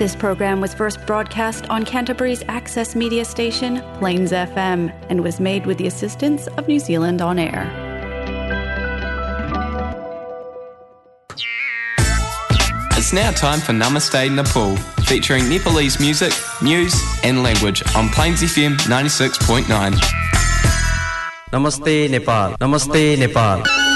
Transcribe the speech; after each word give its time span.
This 0.00 0.16
program 0.16 0.62
was 0.62 0.72
first 0.72 1.04
broadcast 1.04 1.68
on 1.68 1.84
Canterbury's 1.84 2.42
access 2.48 2.96
media 2.96 3.22
station, 3.22 3.82
Plains 3.98 4.32
FM, 4.32 4.90
and 5.10 5.22
was 5.22 5.38
made 5.40 5.66
with 5.66 5.76
the 5.76 5.86
assistance 5.86 6.46
of 6.56 6.66
New 6.66 6.78
Zealand 6.78 7.20
On 7.20 7.38
Air. 7.38 7.68
It's 12.96 13.12
now 13.12 13.30
time 13.32 13.60
for 13.60 13.72
Namaste 13.72 14.34
Nepal, 14.34 14.74
featuring 15.04 15.50
Nepalese 15.50 16.00
music, 16.00 16.32
news, 16.62 16.94
and 17.22 17.42
language 17.42 17.82
on 17.94 18.08
Plains 18.08 18.40
FM 18.40 18.78
96.9. 18.78 19.66
Namaste 21.52 22.10
Nepal. 22.10 22.56
Namaste 22.56 23.18
Nepal. 23.18 23.89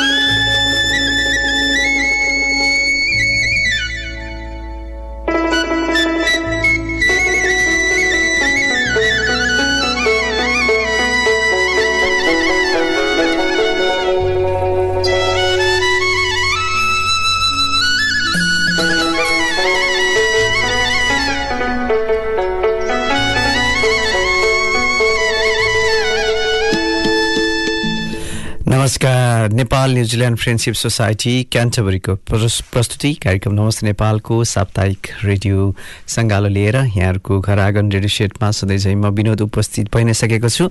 नमस्कार 28.84 29.52
Nepal 29.52 29.92
New Zealand 29.94 30.38
friendship 30.38 30.74
society 30.74 31.32
क्यान्टबरीको 31.52 32.14
प्रस- 32.14 32.64
प्रस्तुति 32.72 33.14
कार्यक्रम 33.14 33.52
नमस्ते 33.52 33.86
नेपालको 33.86 34.44
साप्ताहिक 34.44 35.06
radio 35.24 35.74
सङ्गालो 36.06 36.48
लिएर 36.48 36.76
यहाँहरूको 36.76 37.40
घर 37.40 37.58
आँगन 37.58 37.92
रेडियो 37.92 38.08
सेटमा 38.08 38.50
सधैँझै 38.50 38.94
म 38.94 39.06
विनोद 39.06 39.40
उपस्थित 39.40 39.88
भइ 39.96 40.04
नै 40.04 40.14
सकेको 40.14 40.48
छु। 40.48 40.68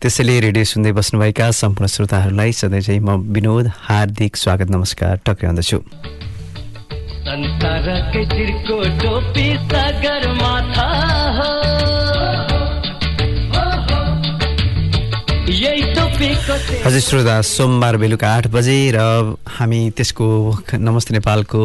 त्यसैले 0.00 0.40
रेडियो 0.40 0.64
सुन्दै 0.64 0.92
बस्नुभएका 0.92 1.50
सम्पूर्ण 1.50 1.86
श्रोताहरूलाई 1.86 2.52
सधैँझै 2.52 2.98
म 2.98 3.20
विनोद 3.36 3.70
हार्दिक 3.84 4.36
स्वागत 4.36 4.70
नमस्कार 4.70 5.20
टक्राउँदछु 5.26 5.78
संसारकै 7.26 8.24
टोपी 8.64 9.48
सागर 9.68 10.32
माथा 10.32 10.95
हजुर 16.26 17.00
श्रोता 17.00 17.40
सोमबार 17.46 17.96
बेलुका 17.96 18.26
आठ 18.26 18.46
बजे 18.50 18.74
र 18.94 18.98
हामी 19.46 19.78
त्यसको 19.96 20.26
नमस्ते 20.74 21.14
नेपालको 21.14 21.62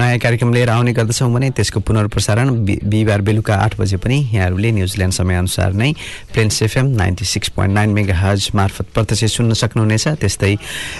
नयाँ 0.00 0.18
कार्यक्रम 0.18 0.52
लिएर 0.54 0.70
आउने 0.70 0.92
गर्दछौँ 0.96 1.28
भने 1.32 1.50
त्यसको 1.52 1.80
पुनर्प्रसारण 1.84 2.64
बिहिबार 2.64 3.20
बेलुका 3.20 3.54
आठ 3.54 3.76
बजे 3.80 3.96
पनि 4.00 4.18
यहाँहरूले 4.32 4.70
न्युजिल्यान्ड 4.72 5.14
समयअनुसार 5.14 5.72
नै 5.74 5.92
Plains 6.32 6.62
FM 6.62 6.86
ninety 6.96 7.24
six 7.24 7.48
point 7.56 7.74
nine 7.74 7.90
megahertz 8.16 8.50
मार्फत 8.54 8.86
प्रत्यक्ष 8.94 9.36
सुन्न 9.36 9.52
सक्नुहुनेछ। 9.52 10.08
त्यस्तै 10.16 10.54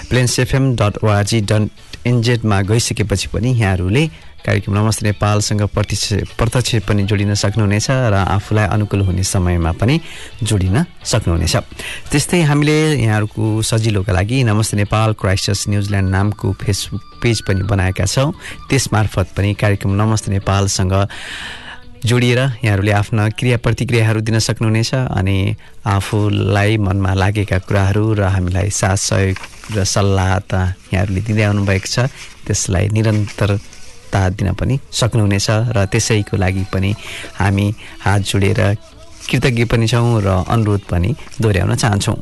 Plains 0.09 0.39
FM 0.39 0.75
dot 0.77 1.03
ORG 1.03 1.41
dot 1.49 2.07
एनजेडमा 2.07 2.61
गइसकेपछि 2.69 3.27
पनि 3.33 3.49
यहाँहरूले 3.59 4.09
कार्यक्रम 4.39 4.73
नमस्ते 4.77 5.05
नेपालसँग 5.05 5.61
प्रत्यक्ष 5.75 6.33
प्रत्यक्ष 6.39 6.87
पनि 6.87 7.03
जोडिन 7.03 7.33
सक्नुहुनेछ 7.35 7.87
र 7.91 8.15
आफूलाई 8.15 8.67
अनुकूल 8.71 9.01
हुने 9.03 9.23
समयमा 9.23 9.71
पनि 9.75 9.99
जोडिन 10.43 10.77
सक्नुहुनेछ। 11.03 11.55
त्यस्तै 12.07 12.41
हामीले 12.47 12.77
यहाँहरूको 13.03 13.61
सजिलोका 13.61 14.13
लागि 14.15 14.43
नमस्ते 14.47 14.77
नेपाल 14.79 15.13
क्राइस्टर्स 15.19 15.67
न्युजिल्यान्ड 15.69 16.09
नामको 16.09 16.47
फेसबुक 16.55 17.03
पेज 17.21 17.37
पनि 17.47 17.61
बनाएका 17.67 18.05
छौँ। 18.05 18.31
त्यसमार्फत 18.69 19.27
पनि 19.35 19.53
कार्यक्रम 19.59 19.91
नमस्ते 19.91 20.31
नेपालसँग 20.31 20.93
जोडिएर 21.99 22.39
यहाँहरूले 22.63 22.91
आफ्ना 22.95 23.23
क्रिया 23.35 23.57
प्रतिक्रियाहरू 23.59 24.19
दिन 24.23 24.39
सक्नुहुनेछ 24.39 24.93
अनि 25.19 25.37
आफूलाई 25.83 26.77
मनमा 26.79 27.13
लागेका 27.13 27.57
कुराहरू 27.67 28.13
र 28.15 28.31
हामीलाई 28.31 28.69
साथ 28.71 28.97
सहयोग 29.03 29.37
र 29.75 29.83
सल्लाह 29.83 30.31
त 30.47 30.79
यहाँहरूले 30.95 31.21
दिँदै 31.27 31.43
आउनुभएको 31.43 31.87
छ। 31.91 32.07
त्यसलाई 32.47 32.87
निरन्तरता 34.09 34.29
दिन 34.37 34.53
पनि 34.53 34.79
सक्नुहुनेछ 34.91 35.49
र 35.75 35.85
त्यसैको 35.85 36.37
लागि 36.37 36.65
पनि 36.73 36.93
हामी 37.37 37.73
हात 38.01 38.21
जोडेर 38.21 38.59
कृतज्ञ 39.29 39.65
पनि 39.65 39.87
छौँ 39.87 40.21
र 40.21 40.27
अनुरोध 40.49 40.81
पनि 40.89 41.15
दोहोऱ्याउन 41.41 41.75
चाहन्छौँ। 41.75 42.17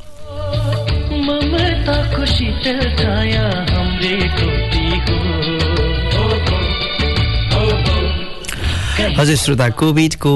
हजुर 9.18 9.36
श्रोता 9.36 9.68
कोभिडको 9.80 10.34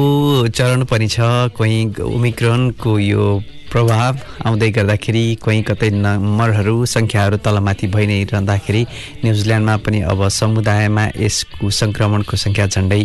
चरण 0.48 0.84
पनि 0.90 1.08
छ 1.08 1.20
कोही 1.58 1.78
ओमिक्रोनको 2.02 2.92
यो 3.00 3.26
प्रभाव 3.72 4.14
आउँदै 4.46 4.70
गर्दाखेरि 4.78 5.24
कोही 5.44 5.62
कतै 5.70 5.90
नम्बरहरू 6.04 6.76
सङ्ख्याहरू 6.96 7.38
तलमाथि 7.46 7.88
भइ 7.96 8.06
नै 8.12 8.24
रहँदाखेरि 8.32 8.84
न्युजिल्यान्डमा 9.24 9.76
पनि 9.86 10.00
अब 10.12 10.28
समुदायमा 10.40 11.06
यसको 11.26 11.70
सङ्क्रमणको 11.82 12.36
सङ्ख्या 12.46 12.66
झन्डै 12.76 13.04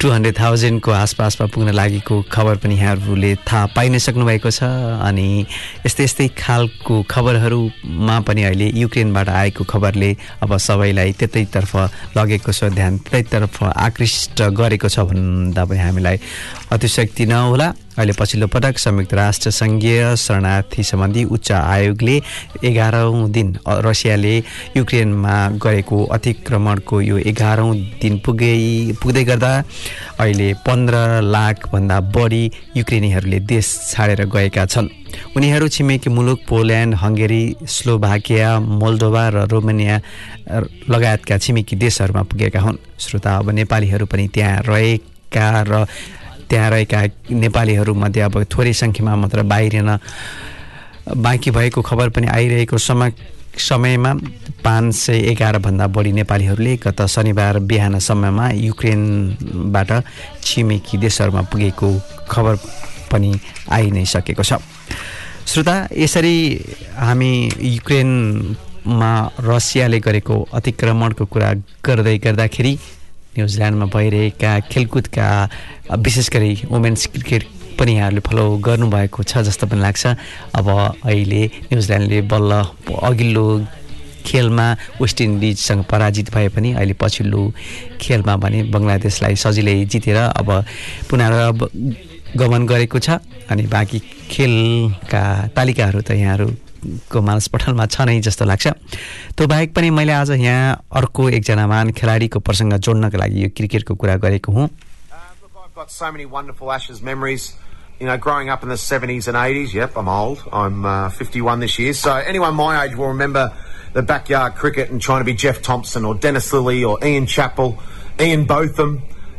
टु 0.00 0.10
हन्ड्रेड 0.10 0.34
थाउजन्डको 0.38 0.90
आसपासमा 0.92 1.46
पुग्न 1.54 1.72
लागेको 1.72 2.14
खबर 2.34 2.56
पनि 2.62 2.74
यहाँहरूले 2.76 3.30
थाहा 3.46 3.66
पाइ 3.76 3.88
नै 3.88 3.98
सक्नुभएको 3.98 4.50
छ। 4.50 4.62
अनि 5.06 5.46
यस्तै 5.86 6.04
यस्तै 6.04 6.26
खालको 6.36 6.94
खबरहरूमा 7.08 8.16
पनि 8.26 8.42
अहिले 8.50 8.68
युक्रेनबाट 8.74 9.28
आएको 9.40 9.64
खबरले 9.64 10.10
अब 10.44 10.50
सबैलाई 10.66 11.12
त्यतैतर्फ 11.18 11.72
लगेको 12.18 12.52
छ 12.52 12.74
ध्यान 12.74 12.98
त्यतैतर्फ 13.06 13.56
आकृष्ट 13.86 14.38
गरेको 14.60 14.88
छ 14.92 15.06
भन्दा 15.08 15.64
पनि 15.64 15.78
हामीलाई 15.78 16.16
अतिशक्ति 16.74 17.24
नहोला। 17.32 17.68
अहिले 17.98 18.12
पछिल्लो 18.14 18.46
पटक 18.46 18.78
संयुक्त 18.78 19.12
राष्ट्र 19.14 19.50
सङ्घीय 19.50 20.14
शरणार्थी 20.16 20.82
सम्बन्धी 20.86 21.22
उच्च 21.34 21.50
आयोगले 21.52 22.16
एघारौँ 22.62 23.30
दिन 23.34 23.48
रसियाले 23.66 24.36
युक्रेनमा 24.76 25.36
गरेको 25.58 25.98
अतिक्रमणको 26.16 27.00
यो 27.00 27.16
एघारौँ 27.26 27.74
दिन 27.98 28.18
पुगै 28.22 28.54
पुग्दै 29.02 29.24
गर्दा 29.30 29.50
अहिले 30.22 30.48
पन्ध्र 30.66 30.94
लाखभन्दा 31.26 31.98
बढी 32.14 32.44
युक्रेनीहरूले 32.78 33.40
देश 33.50 33.66
छाडेर 33.90 34.24
गएका 34.30 34.66
छन्। 34.66 34.88
उनीहरू 35.36 35.66
छिमेकी 35.74 36.10
मुलुक 36.10 36.40
पोल्यान्ड 36.48 36.94
हङ्गेरी 37.02 37.42
स्लोभाकिया 37.66 38.48
मोल्डोभा 38.78 39.24
र 39.34 39.36
रोमानिया 39.50 39.96
लगायतका 40.86 41.38
छिमेकी 41.42 41.74
देशहरूमा 41.82 42.22
पुगेका 42.30 42.60
हुन्। 42.60 42.78
श्रोता 43.02 43.36
अब 43.42 43.50
नेपालीहरू 43.58 44.06
पनि 44.06 44.28
त्यहाँ 44.34 44.62
रहेका 44.70 45.46
र 45.66 45.86
त्यहाँ 46.50 46.70
रहेका 46.70 47.00
नेपालीहरूमध्ये 47.44 48.22
अब 48.22 48.34
थोरै 48.52 48.72
सङ्ख्यामा 48.74 49.16
मात्र 49.16 49.42
बाहिरिन 49.52 49.90
बाँकी 51.16 51.50
भएको 51.50 51.82
खबर 51.82 52.08
पनि 52.10 52.26
आइरहेको 52.28 52.78
समय 52.78 53.12
समयमा 53.58 54.12
पाँच 54.64 54.94
सय 54.94 55.18
एघारभन्दा 55.30 55.86
बढी 55.90 56.12
नेपालीहरूले 56.12 56.76
गत 56.78 57.00
शनिबार 57.06 57.58
बिहानसम्ममा 57.70 58.48
युक्रेनबाट 58.54 59.90
छिमेकी 60.42 60.98
देशहरूमा 60.98 61.42
पुगेको 61.50 61.88
खबर 62.30 62.54
पनि 63.10 63.32
आइ 63.72 63.90
नै 63.90 64.04
सकेको 64.04 64.42
छ। 64.42 64.60
श्रोता 65.48 65.76
यसरी 65.96 66.36
हामी 66.96 67.32
युक्रेनमा 67.56 69.12
रसियाले 69.40 69.98
गरेको 70.06 70.36
अतिक्रमणको 70.52 71.24
कुरा 71.24 71.52
गर्दै 71.84 72.16
गर्दाखेरि 72.18 72.72
न्युजिल्यान्डमा 73.38 73.86
भइरहेका 73.94 74.52
खेलकुदका 74.72 75.28
विशेष 76.04 76.28
गरी 76.34 76.52
वुमेन्स 76.66 77.06
क्रिकेट 77.14 77.42
पनि 77.78 77.92
यहाँहरूले 77.94 78.22
फलो 78.26 78.44
गर्नुभएको 78.66 79.22
छ 79.22 79.46
जस्तो 79.46 79.66
पनि 79.70 79.80
लाग्छ। 79.80 80.06
अब 80.58 80.66
अहिले 81.06 81.42
न्युजिल्यान्डले 81.70 82.20
बल्ल 82.26 82.52
अघिल्लो 82.90 83.46
खेलमा 84.26 84.66
वेस्ट 85.00 85.20
इन्डिजसँग 85.20 85.84
पराजित 85.90 86.34
भए 86.34 86.48
पनि 86.52 86.72
अहिले 86.74 86.94
पछिल्लो 87.00 87.42
खेलमा 88.02 88.34
भने 88.42 88.62
बङ्गलादेशलाई 88.74 89.34
सजिलै 89.40 89.76
जितेर 89.86 90.16
अब 90.16 90.48
पुनः 91.08 91.30
गमन 92.36 92.66
गरेको 92.66 92.98
छ। 92.98 93.22
अनि 93.48 93.62
बाँकी 93.72 93.98
खेलका 94.30 95.22
तालिकाहरू 95.56 96.00
त 96.02 96.10
यहाँहरूको 96.78 97.20
मानस 97.22 97.50
छ 97.90 98.08
जस्तो 98.24 98.44
लाग्छ 98.44 98.66
त्यो 99.36 99.46
बाहेक 99.46 99.74
पनि 99.74 99.90
मैले 99.90 100.12
आज 100.12 100.30
यहाँ 100.30 100.84
अर्को 100.92 101.28
एकजना 101.30 101.66
महान 101.66 101.90
खेलाडीको 101.92 102.38
प्रसङ्ग 102.40 102.76
जोड्नको 102.78 103.18
लागि 103.18 103.44
यो 103.44 103.48
क्रिकेटको 103.56 103.94
कुरा 103.94 104.16
गरेको 104.16 104.52
हुँ 104.52 104.68
got 105.78 105.92
so 105.92 106.10
many 106.10 106.26
wonderful 106.26 106.72
Ashes 106.72 107.00
memories. 107.00 107.54
You 108.00 108.06
know, 108.06 108.16
growing 108.16 108.48
up 108.50 108.64
in 108.64 108.68
the 108.68 108.74
70s 108.74 109.28
and 109.28 109.36
80s. 109.36 109.72
Yep, 109.72 109.96
I'm 109.96 110.08
old. 110.08 110.42
I'm 110.52 110.84
uh, 110.84 111.08
51 111.10 111.60
this 111.60 111.78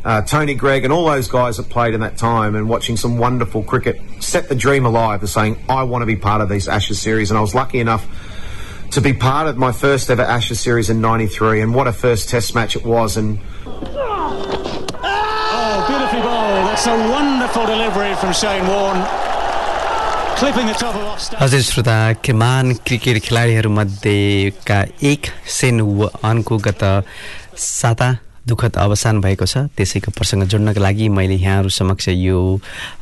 uh, 0.03 0.21
Tony 0.21 0.53
Gregg, 0.53 0.83
and 0.83 0.93
all 0.93 1.05
those 1.05 1.27
guys 1.27 1.57
that 1.57 1.69
played 1.69 1.93
in 1.95 2.01
that 2.01 2.17
time 2.17 2.55
and 2.55 2.69
watching 2.69 2.95
some 2.97 3.17
wonderful 3.17 3.63
cricket 3.63 3.99
set 4.19 4.49
the 4.49 4.55
dream 4.55 4.85
alive 4.85 5.23
of 5.23 5.29
saying, 5.29 5.57
I 5.67 5.83
want 5.83 6.03
to 6.03 6.05
be 6.05 6.15
part 6.15 6.41
of 6.41 6.49
these 6.49 6.67
Ashes 6.67 7.01
series. 7.01 7.31
And 7.31 7.37
I 7.37 7.41
was 7.41 7.55
lucky 7.55 7.79
enough 7.79 8.05
to 8.91 9.01
be 9.01 9.13
part 9.13 9.47
of 9.47 9.57
my 9.57 9.71
first 9.71 10.09
ever 10.11 10.21
Ashes 10.21 10.59
series 10.59 10.89
in 10.91 11.01
93 11.01 11.61
and 11.61 11.73
what 11.73 11.87
a 11.87 11.91
first 11.91 12.29
test 12.29 12.53
match 12.55 12.75
it 12.75 12.85
was 12.85 13.17
and 13.17 13.39
That's 15.55 16.87
a 16.87 16.97
wonderful 17.09 17.65
delivery 17.65 18.13
from 18.15 18.33
Shane 18.33 18.67
Warne. 18.67 19.01
Clipping 20.37 20.67
the 20.67 20.73
top 20.73 20.93
of 20.95 21.01
off 21.07 21.19
stump. 21.21 21.41
हजुर 21.41 21.61
श्रोता 21.61 21.97
के- 22.23 22.35
महान 22.35 22.73
cricket 22.85 23.17
खेलाडीहरूमध्येका 23.23 24.79
एक 25.11 25.27
सेन 25.47 25.79
वानको 26.23 26.57
गत 26.67 26.83
साता 27.57 28.09
दुःखद 28.46 28.76
अवसान 28.76 29.20
भएको 29.20 29.46
छ। 29.46 29.68
त्यसैको 29.76 30.10
प्रसङ्ग 30.16 30.44
जोड्नको 30.48 30.80
लागि 30.80 31.08
मैले 31.08 31.34
यहाँहरू 31.36 31.68
समक्ष 31.68 32.08
यो 32.08 32.38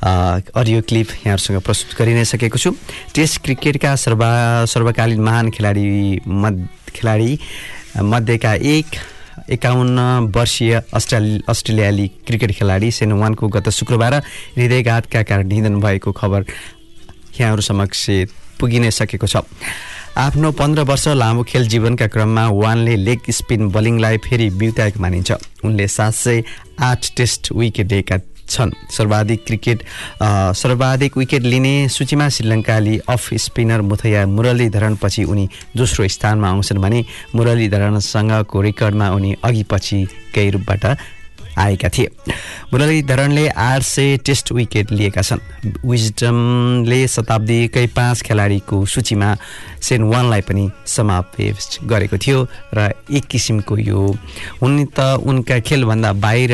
अडियो 0.03 0.81
क्लिप 0.89 1.09
यहाँहरूसँग 1.27 1.61
प्रस्तुत 1.63 1.99
गरि 1.99 2.15
नै 2.15 2.25
सकेको 2.25 2.59
छु। 2.59 2.71
टेस्ट 3.15 3.43
क्रिकेटका 3.45 3.95
सर्वा 3.97 4.31
सर्वकालीन 4.67 5.21
महान 5.21 5.51
खेलाडी 5.51 6.21
मध 6.27 6.67
खेलाडी 6.95 7.39
मध्येका 7.97 8.55
एक 8.55 8.87
एकाउन्न 9.49 10.01
वर्षीय 10.35 10.75
अस्ट्रेलि 10.95 11.41
अस्ट्रेलियाली 11.49 12.07
क्रिकेट 12.27 12.53
खेलाडी 12.59 12.91
सेन 12.91 13.13
वानको 13.17 13.49
गत 13.49 13.69
शुक्रबार 13.71 14.15
हृदयघातका 14.57 15.23
कारण 15.23 15.47
निधन 15.49 15.81
भएको 15.81 16.13
खबर 16.13 16.45
यहाँहरू 17.41 17.63
समक्ष 17.63 18.07
पुगि 18.61 18.79
नै 18.79 18.91
सकेको 18.91 19.27
छ। 19.27 19.37
आफ्नो 20.19 20.51
पन्ध्र 20.59 20.83
वर्ष 20.83 21.07
लामो 21.09 21.43
खेल 21.47 21.67
जीवनका 21.69 22.07
क्रममा 22.11 22.47
वानले 22.51 22.95
लेग 22.97 23.31
स्पिन 23.31 23.69
बलिङलाई 23.71 24.17
फेरि 24.19 24.49
बिउताएको 24.51 25.01
मानिन्छ। 25.01 25.31
उनले 25.63 25.87
सात 25.87 26.13
सय 26.13 26.43
आठ 26.83 27.11
टेस्ट 27.17 27.53
विकेट 27.55 27.93
लिएका 27.93 28.19
छन्। 28.51 28.73
सर्वाधिक 28.91 29.45
क्रिकेट 29.47 29.83
सर्वाधिक 30.59 31.17
विकेट 31.17 31.43
लिने 31.43 31.75
सूचीमा 31.89 32.29
श्रीलङ्काली 32.29 32.99
अफ 33.09 33.29
स्पिनर 33.45 33.81
मुथैया 33.87 34.27
मुरलीधरनपछि 34.27 35.25
उनी 35.25 35.49
दोस्रो 35.77 36.09
स्थानमा 36.09 36.49
आउँछन् 36.51 36.83
भने 36.83 37.05
मुरलीधरनसँगको 37.35 38.61
रेकर्डमा 38.61 39.11
उनी 39.15 39.35
अघि 39.45 39.63
पछिकै 39.71 40.49
रूपबाट 40.51 40.85
आएका 41.59 41.89
थिए। 41.89 42.09
मुरलीधरनले 42.73 43.49
आठ 43.49 43.83
सय 43.83 44.17
टेस्ट 44.27 44.53
विकेट 44.53 44.93
लिएका 44.93 45.23
छन्। 45.23 45.41
विजडमले 45.85 47.01
शताब्दीकै 47.09 47.87
पाँच 47.97 48.23
खेलाडीको 48.23 48.85
सूचीमा 48.87 49.31
सेन 49.83 50.03
वानलाई 50.13 50.43
पनि 50.49 50.65
समावेश 50.87 51.79
गरेको 51.85 52.17
थियो 52.19 52.39
र 52.75 52.93
एक 53.11 53.25
किसिमको 53.27 53.79
यो 53.79 54.03
उनी 54.63 54.85
त 54.97 54.99
उनका 55.23 55.59
खेलभन्दा 55.61 56.13
बाहिर 56.25 56.53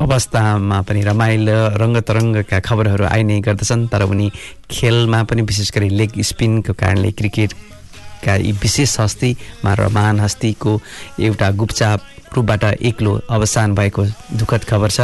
अवस्थामा 0.00 0.80
पनि 0.86 1.00
रमाइलो 1.02 1.58
रङ्गतरङ्गका 1.82 2.58
खबरहरू 2.62 3.04
आइ 3.04 3.22
नै 3.26 3.40
गर्दछन् 3.42 3.88
तर 3.92 4.02
उनी 4.06 4.30
खेलमा 4.70 5.22
पनि 5.28 5.42
विशेष 5.42 5.70
गरी 5.74 5.88
लेग 5.90 6.14
स्पिनको 6.30 6.72
कारणले 6.72 7.10
क्रिकेटका 7.18 8.34
यी 8.36 8.52
विशेष 8.62 8.98
हस्तीमा 9.00 9.72
महान 9.90 10.20
हस्तीको 10.20 10.72
एउटा 11.20 11.50
गुप्चाप 11.60 12.00
रूपबाट 12.34 12.64
एक्लो 12.80 13.12
अवसान 13.28 13.74
भएको 13.74 14.04
दुःखद 14.38 14.64
खबर 14.64 14.90
छ। 14.90 15.00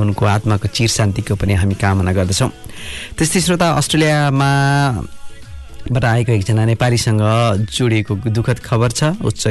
उनको 0.00 0.24
आत्माको 0.26 0.68
चिर 0.68 0.88
शान्तिको 0.88 1.36
पनि 1.36 1.54
हामी 1.54 1.74
कामना 1.76 2.12
गर्दछौँ। 2.12 2.50
त्यस्तै 3.16 3.40
श्रोता 3.40 3.68
अस्ट्रेलियामा 3.76 4.50
बाट 5.92 6.04
आएको 6.04 6.32
एकजना 6.32 6.64
नेपालीसँग 6.64 7.20
जोडिएको 7.68 8.14
दुःखद 8.32 8.58
खबर 8.64 8.90
छ। 8.90 9.02
उच्च 9.20 9.44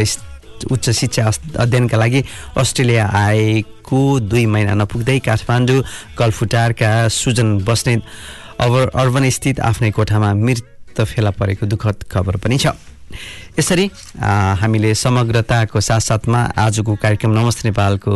उच्च 0.72 0.90
शिक्षा 0.90 1.26
अध्ययनका 1.58 1.98
लागि 1.98 2.24
अस्ट्रेलिया 2.58 3.06
आएको 3.06 4.00
दुई 4.22 4.46
महिना 4.46 4.74
नपुग्दै 4.78 5.18
काठमाडौँ 5.26 5.82
कलफुटारका 6.18 6.92
सुजन 7.10 7.58
बस्नेत 7.66 8.02
अर्बन 8.62 9.30
स्थित 9.30 9.60
आफ्नै 9.60 9.90
कोठामा 9.92 10.34
मृत 10.38 11.02
फेला 11.02 11.32
परेको 11.34 11.66
दुःखद 11.66 11.98
खबर 12.12 12.38
पनि 12.38 12.58
छ। 12.58 12.78
यसरी 13.59 13.89
हामीले 14.62 14.94
समग्रताको 14.95 15.80
साथसाथमा 15.81 16.39
आजको 16.57 16.95
कार्यक्रम 16.95 17.31
नमस्ते 17.31 17.68
नेपालको 17.68 18.13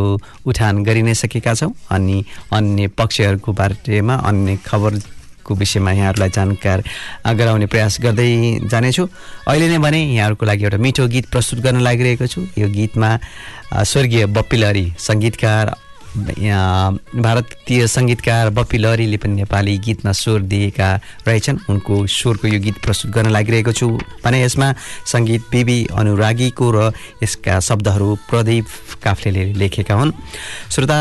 उठान 0.47 0.83
गरि 0.83 1.01
नै 1.03 1.13
सकेका 1.13 1.53
छौँ 1.53 1.71
अनि 1.91 2.23
अन्य 2.55 2.87
पक्षहरूको 2.95 3.51
बारेमा 3.51 4.15
अन्य 4.15 4.55
खबरको 4.65 5.55
विषयमा 5.55 5.91
यहाँहरूलाई 5.91 6.29
जानकार 6.29 6.83
गराउने 7.35 7.65
प्रयास 7.67 7.97
गर्दै 8.01 8.31
जानेछु। 8.71 9.03
अहिले 9.47 9.67
नै 9.69 9.77
भने 9.77 9.99
यहाँहरूको 10.15 10.45
लागि 10.45 10.63
एउटा 10.63 10.77
मिठो 10.79 11.07
गीत 11.07 11.25
प्रस्तुत 11.29 11.59
गर्न 11.59 11.79
लागिरहेको 11.83 12.27
छु। 12.27 12.41
यो 12.57 12.67
गीतमा 12.71 13.09
स्वर्गीय 13.83 14.25
बप्पी 14.31 14.57
लहरी 14.57 14.85
सङ्गीतकार 14.97 15.75
भारतीय 16.15 17.87
सङ्गीतकार 17.87 18.49
बप्पी 18.55 18.77
लहरीले 18.77 19.17
पनि 19.17 19.33
नेपाली 19.35 19.77
गीतमा 19.83 20.11
स्वर 20.11 20.39
दिएका 20.47 20.89
रहेछन्। 21.27 21.57
उनको 21.69 21.93
स्वरको 22.07 22.47
यो 22.47 22.59
गीत 22.63 22.77
प्रस्तुत 22.79 23.11
गर्न 23.11 23.29
लागिरहेको 23.35 23.71
छु। 23.71 23.87
भने 24.23 24.43
यसमा 24.43 24.67
सङ्गीत 25.11 25.43
बिबी 25.51 25.77
अनुरागीको 25.91 26.65
र 26.71 26.91
यसका 27.23 27.59
शब्दहरू 27.59 28.09
प्रदीप 28.29 28.65
काफ्लेले 29.03 29.43
लेखेका 29.59 29.95
हुन्। 29.95 30.11
श्रोता 30.71 30.99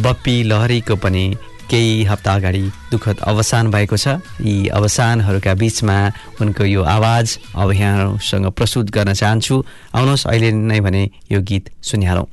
बप्पी 0.00 0.36
लहरीको 0.48 0.96
पनि 0.96 1.24
केही 1.68 2.04
हप्ता 2.08 2.32
अगाडि 2.34 2.64
दुःखद 2.90 3.16
अवसान 3.28 3.70
भएको 3.70 3.96
छ। 4.00 4.16
यी 4.40 4.72
अवसानहरूका 4.72 5.52
बिचमा 5.54 5.96
उनको 6.40 6.64
यो 6.64 6.82
आवाज 6.82 7.26
अब 7.52 7.68
यहाँहरूसँग 7.72 8.46
प्रस्तुत 8.56 8.86
गर्न 8.96 9.12
चाहन्छु। 9.12 9.54
आउनुहोस् 9.92 10.26
अहिले 10.32 10.48
नै 10.52 10.80
भने 10.80 11.02
यो 11.28 11.40
गीत 11.44 11.64
सुनिहालौँ 11.84 12.26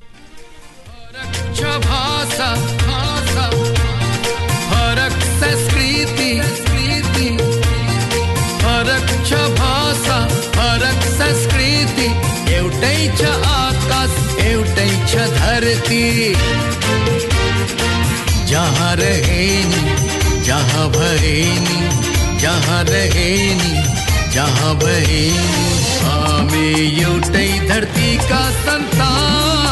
एउटै 12.85 13.31
आकाश 13.49 14.13
एउटै 14.45 14.89
धरती। 15.37 16.01
जहाँ 18.49 18.93
रहे 18.95 19.45
जहाँ 20.47 20.87
भए 20.97 21.35
जहाँ 22.41 22.83
रहे 22.89 23.29
नि 23.61 23.73
जहाँ 24.35 24.73
भए 24.83 25.23
नि 25.41 25.65
हामी 26.05 26.67
एउटै 27.01 27.47
धरतीका 27.69 28.43
सन्तान 28.61 29.64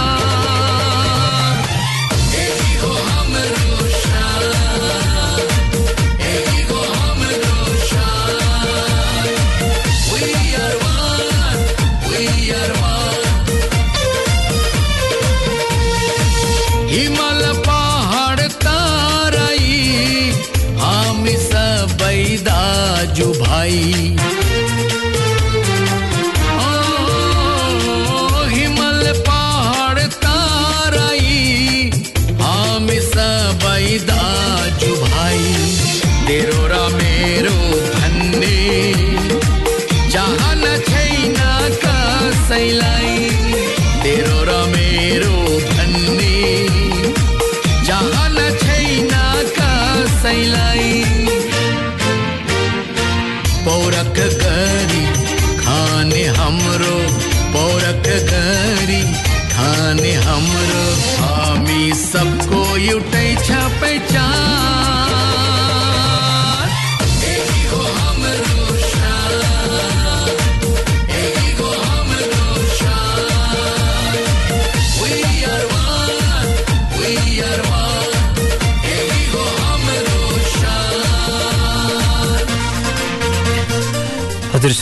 हाम्रो 60.33 60.85
हामी 61.23 61.81
सबको 62.01 62.61
एउटै 62.91 63.27
छ। 63.45 63.62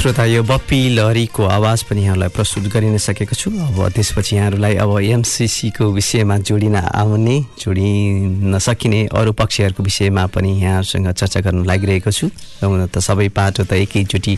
श्रोता 0.02 0.24
यो 0.26 0.42
बप्पी 0.42 0.78
लहरीको 0.98 1.44
आवाज 1.46 1.82
पनि 1.86 2.02
यहाँलाई 2.04 2.30
प्रस्तुत 2.34 2.74
गरि 2.74 2.90
नै 2.90 2.98
सकेको 2.98 3.36
छु। 3.38 3.54
अब 3.54 3.78
त्यसपछि 3.94 4.36
यहाँहरूलाई 4.36 4.76
अब 4.82 4.98
एमसिसीको 4.98 5.86
विषयमा 5.94 6.38
जोडिन 6.42 6.76
आउने 6.76 7.38
जोडिन 7.62 8.58
सकिने 8.58 9.14
अरू 9.14 9.32
पक्षहरूको 9.38 9.84
विषयमा 9.84 10.26
पनि 10.34 10.52
यहाँहरूसँग 10.58 11.12
चर्चा 11.14 11.40
गर्न 11.46 11.66
लागिरहेको 11.70 12.12
छु। 12.12 12.34
र 12.34 12.66
हुन 12.66 12.90
त 12.90 12.98
सबै 12.98 13.30
पाटो 13.30 13.70
त 13.70 13.78
एकैचोटि 13.78 14.34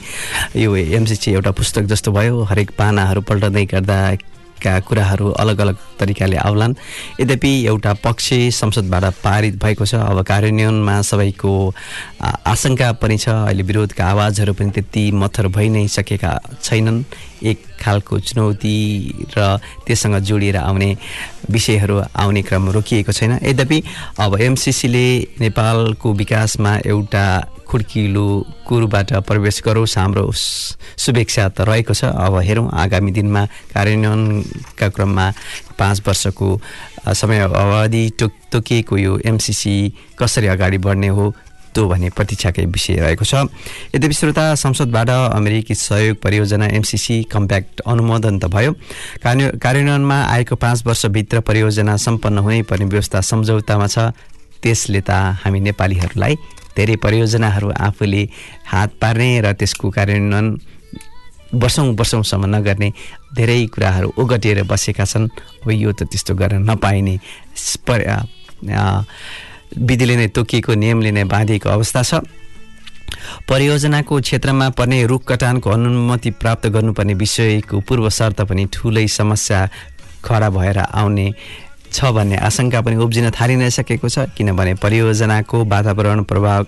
यो 0.60 0.76
एमसिसी 1.00 1.32
एउटा 1.32 1.52
पुस्तक 1.56 1.88
जस्तो 1.88 2.12
भयो। 2.12 2.44
हरेक 2.44 2.76
पानाहरू 2.76 3.22
पल्टाउँदै 3.24 3.66
गर्दा 3.72 3.98
का 4.64 4.80
कुराहरू 4.80 5.30
अलग 5.36 5.60
अलग 5.60 5.78
तरिकाले 6.00 6.38
आउलान्। 6.40 6.76
यद्यपि 7.20 7.52
एउटा 7.68 7.94
पक्ष 8.04 8.30
संसदबाट 8.56 9.04
पारित 9.24 9.56
भएको 9.64 9.86
छ 9.86 9.96
अब 9.96 10.22
कार्यान्वयनमा 10.24 11.02
सबैको 11.02 11.54
आशंका 12.24 12.92
पनि 13.02 13.18
छ। 13.18 13.30
अहिले 13.30 13.64
विरोधका 13.64 14.06
आवाजहरू 14.06 14.54
पनि 14.54 14.72
त्यति 14.72 15.12
मथर 15.12 15.48
भइ 15.48 15.70
नै 15.70 15.88
सकेका 15.88 16.32
छैनन्। 16.64 17.04
एक 17.44 17.60
खालको 17.82 18.20
चुनौती 18.20 18.76
र 19.36 19.60
त्यससँग 19.86 20.16
जोडिएर 20.24 20.58
आउने 20.58 20.90
विषयहरू 21.52 21.96
आउने 22.16 22.42
क्रम 22.42 22.70
रोकिएको 22.72 23.12
छैन। 23.12 23.40
यद्यपि 23.44 23.84
अब 24.20 24.40
एमसिसीले 24.40 25.08
नेपालको 25.40 26.14
विकासमा 26.14 26.72
एउटा 26.86 27.26
खुड्किलो 27.74 28.28
कुरोबाट 28.70 29.26
प्रवेश 29.26 29.62
गरोस्। 29.66 29.98
हाम्रो 29.98 30.30
शुभेच्छा 30.30 31.50
त 31.50 31.66
रहेको 31.66 31.94
छ। 31.98 32.14
अब 32.14 32.38
हेरौँ 32.38 32.70
आगामी 32.70 33.12
दिनमा 33.12 33.42
कार्यान्वयनका 33.74 34.88
क्रममा 34.94 35.26
पाँच 35.74 35.98
वर्षको 36.06 36.48
समय 37.18 37.40
अवधि 37.50 38.04
टोक 38.20 38.32
तोकिएको 38.54 38.98
यो 38.98 39.18
एमसिसी 39.26 39.74
कसरी 40.22 40.48
अगाडि 40.54 40.78
बढ्ने 40.78 41.08
हो 41.10 41.34
त्यो 41.74 41.88
भन्ने 41.90 42.10
प्रतीक्षाकै 42.14 42.66
विषय 42.70 43.02
रहेको 43.02 43.26
छ। 43.26 43.50
यद्यपि 43.98 44.14
श्रोता 44.14 44.44
संसदबाट 44.54 45.10
अमेरिकी 45.34 45.74
सहयोग 45.74 46.22
परियोजना 46.22 46.70
एमसिसी 46.70 47.16
कम्प्याक्ट 47.26 47.82
अनुमोदन 47.90 48.38
त 48.38 48.46
भयो। 48.46 48.72
कार्य 49.26 49.58
कार्यान्वयनमा 49.58 50.18
आएको 50.30 50.56
पाँच 50.56 50.86
वर्षभित्र 50.86 51.42
परियोजना 51.42 51.98
सम्पन्न 51.98 52.38
हुनै 52.38 52.62
पर्ने 52.70 52.86
व्यवस्था 52.86 53.22
सम्झौतामा 53.26 53.88
छ। 53.90 54.14
त्यसले 54.62 55.02
त 55.02 55.42
हामी 55.42 55.60
नेपालीहरूलाई 55.74 56.36
धेरै 56.76 56.96
परियोजनाहरू 57.04 57.70
आफूले 57.88 58.24
हात 58.68 58.90
पार्ने 59.02 59.30
र 59.42 59.54
त्यसको 59.54 59.90
कार्यान्वयन 59.90 60.48
वर्षौँ 61.54 61.88
वर्षौँसम्म 61.94 62.46
नगर्ने 62.56 62.90
धेरै 63.36 63.60
कुराहरू 63.70 64.14
ओगटिएर 64.18 64.64
बसेका 64.66 65.06
छन्। 65.06 65.30
अब 65.64 65.70
यो 65.72 65.92
त 65.94 66.10
त्यस्तो 66.10 66.34
गर्न 66.34 66.66
नपाइने 66.70 67.16
विधिले 69.74 70.16
नै 70.16 70.28
तोकिएको 70.34 70.74
नियमले 70.74 71.12
नै 71.12 71.24
बाँधिएको 71.26 71.70
अवस्था 71.70 72.02
छ। 72.04 72.22
परियोजनाको 73.50 74.14
क्षेत्रमा 74.22 74.70
पर्ने 74.78 75.06
रुख 75.06 75.22
कटानको 75.30 75.70
अनुमति 75.70 76.32
प्राप्त 76.42 76.68
गर्नुपर्ने 76.70 77.14
विषयको 77.14 77.80
पूर्व 77.82 78.10
शर्त 78.10 78.42
पनि 78.50 78.66
ठुलै 78.74 79.08
समस्या 79.08 79.60
खडा 80.26 80.50
भएर 80.50 80.78
आउने 80.80 81.28
छ 81.94 82.12
भन्ने 82.12 82.38
आशंका 82.50 82.82
पनि 82.82 82.96
उब्जिन 83.06 83.30
थालि 83.32 83.56
नै 83.56 83.70
सकेको 83.70 84.10
छ 84.10 84.26
किनभने 84.38 84.74
परियोजनाको 84.84 85.64
वातावरण 85.66 86.24
प्रभाव 86.26 86.66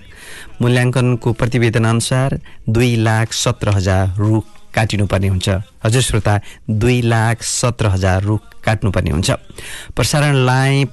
मूल्याङ्कनको 0.61 1.33
प्रतिवेदन 1.33 1.85
अनुसार 1.85 2.39
दुई 2.69 2.95
लाख 3.01 3.33
सत्र 3.33 3.69
हजार 3.77 4.13
रुख 4.17 4.45
काटिनुपर्ने 4.75 5.27
हुन्छ। 5.27 5.49
हजुर 5.83 6.01
श्रोता 6.01 6.39
दुई 6.69 7.01
लाख 7.01 7.43
सत्र 7.43 7.87
हजार 7.87 8.21
रुख 8.23 8.41
काट्नुपर्ने 8.65 9.11
हुन्छ। 9.11 9.31
प्रसारण 9.95 10.35
लाइन 10.45 10.87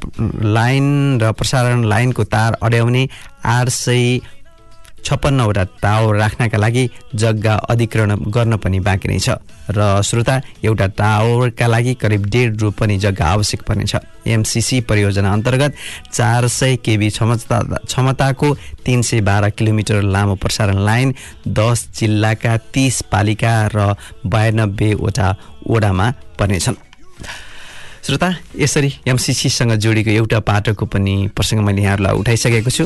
लाइन 0.56 0.86
र 1.22 1.32
प्रसारण 1.32 1.84
लाइनको 1.84 2.24
तार 2.24 2.56
अड्याउने 2.62 3.08
आठ 3.44 3.68
सय 3.68 4.20
छप्पन्नवटा 5.04 5.64
टावर 5.82 6.16
राख्नका 6.16 6.58
लागि 6.58 6.84
जग्गा 7.14 7.54
अधिग्रहण 7.70 8.10
गर्न 8.30 8.56
पनि 8.56 8.80
बाँकी 8.80 9.08
नै 9.08 9.18
छ। 9.18 9.38
र 9.70 10.02
श्रोता 10.02 10.40
एउटा 10.64 10.86
टावरका 10.98 11.66
लागि 11.66 11.94
करिब 11.94 12.22
डेढ 12.26 12.60
रु 12.60 12.70
पनि 12.70 12.98
जग्गा 12.98 13.26
आवश्यक 13.26 13.62
पर्नेछ 13.62 13.94
एमसिसी 14.26 14.80
परियोजना 14.88 15.32
अन्तर्गत 15.32 15.74
चार 16.12 16.46
सय 16.48 16.76
केबी 16.84 17.08
क्षमता 17.10 17.58
क्षमताको 17.86 18.54
तिन 18.84 19.02
सय 19.02 19.20
बाह्र 19.20 19.50
किलोमिटर 19.50 20.02
लामो 20.04 20.34
प्रसारण 20.42 20.78
लाइन 20.84 21.14
दस 21.48 21.88
जिल्लाका 21.98 22.56
तिस 22.74 23.00
पालिका 23.12 23.54
र 23.74 23.94
बयानब्बेवटा 24.26 25.34
ओडामा 25.70 26.10
पर्नेछन् 26.38 26.76
श्रोता 28.02 28.34
यसरी 28.58 28.92
एमसिसीसँग 29.08 29.72
जोडिएको 29.78 30.10
एउटा 30.10 30.38
पाटोको 30.42 30.86
पनि 30.86 31.14
प्रसङ्ग 31.36 31.62
मैले 31.62 31.82
यहाँहरूलाई 31.82 32.18
उठाइसकेको 32.18 32.70
छु। 32.70 32.84